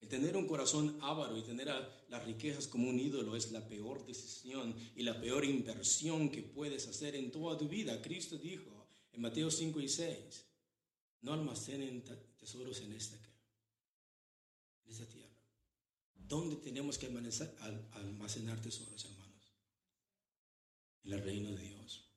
Tener 0.10 0.38
un 0.38 0.48
corazón 0.48 0.98
avaro 1.02 1.38
y 1.38 1.42
tener 1.42 1.68
las 2.10 2.26
riquezas 2.26 2.68
como 2.68 2.90
un 2.90 3.00
ídolo 3.00 3.36
es 3.36 3.52
la 3.52 3.68
peor 3.68 4.06
decisión 4.06 4.76
y 4.96 5.04
la 5.04 5.20
peor 5.20 5.44
inversión 5.44 6.30
que 6.30 6.44
puedes 6.44 6.88
hacer 6.88 7.16
en 7.16 7.32
toda 7.32 7.58
tu 7.58 7.68
vida. 7.68 8.02
Cristo 8.02 8.38
dijo 8.38 8.88
en 9.12 9.22
Mateo 9.22 9.50
5 9.50 9.82
y 9.82 9.90
6, 9.90 10.46
no 11.22 11.34
almacenen 11.34 12.04
tesoros 12.38 12.82
en 12.82 12.94
esta, 12.94 13.16
en 14.86 14.92
esta 14.92 15.06
tierra. 15.06 15.30
¿Dónde 16.16 16.58
tenemos 16.58 16.98
que 16.98 17.08
almacenar 17.08 18.62
tesoros, 18.62 19.06
hermanos? 19.06 19.54
En 21.04 21.14
el 21.14 21.24
reino 21.24 21.52
de 21.52 21.62
Dios. 21.62 22.10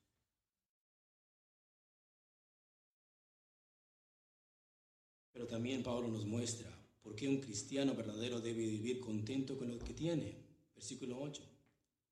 Pero 5.31 5.47
también 5.47 5.83
Pablo 5.83 6.07
nos 6.07 6.25
muestra 6.25 6.76
por 7.07 7.15
qué 7.15 7.25
un 7.29 7.39
cristiano 7.39 7.95
verdadero 7.95 8.41
debe 8.41 8.67
vivir 8.67 8.99
contento 8.99 9.57
con 9.57 9.71
lo 9.71 9.79
que 9.79 9.93
tiene. 9.93 10.35
Versículo 10.75 11.17
8. 11.21 11.41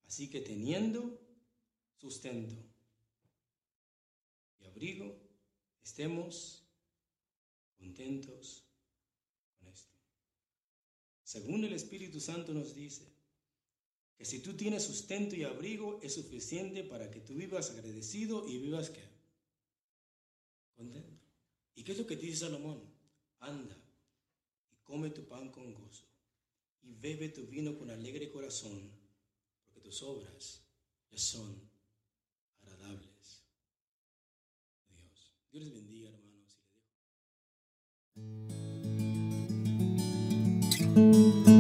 Así 0.08 0.30
que 0.30 0.40
teniendo 0.40 1.20
sustento 1.98 2.56
y 4.62 4.66
abrigo, 4.66 5.14
estemos 5.84 6.64
contentos 7.78 8.64
con 9.60 9.68
esto. 9.68 9.94
Según 11.26 11.66
el 11.66 11.74
Espíritu 11.74 12.22
Santo 12.22 12.54
nos 12.54 12.74
dice 12.74 13.04
que 14.18 14.24
si 14.24 14.40
tú 14.40 14.54
tienes 14.54 14.84
sustento 14.84 15.36
y 15.36 15.44
abrigo 15.44 16.00
es 16.02 16.14
suficiente 16.14 16.86
para 16.86 17.12
que 17.12 17.20
tú 17.20 17.34
vivas 17.34 17.70
agradecido 17.72 18.48
y 18.48 18.60
vivas 18.60 18.92
qué? 18.92 19.04
Contento. 20.78 21.20
¿Y 21.76 21.84
qué 21.84 21.92
es 21.92 21.98
lo 21.98 22.08
que 22.08 22.16
dice 22.16 22.38
Salomón? 22.38 22.96
anda 23.42 23.85
come 24.86 25.10
tu 25.10 25.28
pan 25.28 25.50
con 25.52 25.74
gozo 25.74 26.06
y 26.84 26.94
bebe 26.94 27.30
tu 27.30 27.46
vino 27.48 27.78
con 27.78 27.90
alegre 27.90 28.30
corazón, 28.30 28.92
porque 29.66 29.82
tus 29.82 30.02
obras 30.04 30.62
ya 31.10 31.18
son 31.18 31.70
agradables 32.62 33.44
Dios. 34.88 35.34
Dios 35.52 35.64
les 35.64 35.74
bendiga, 35.74 36.10
hermanos, 36.10 36.58
y. 41.48 41.55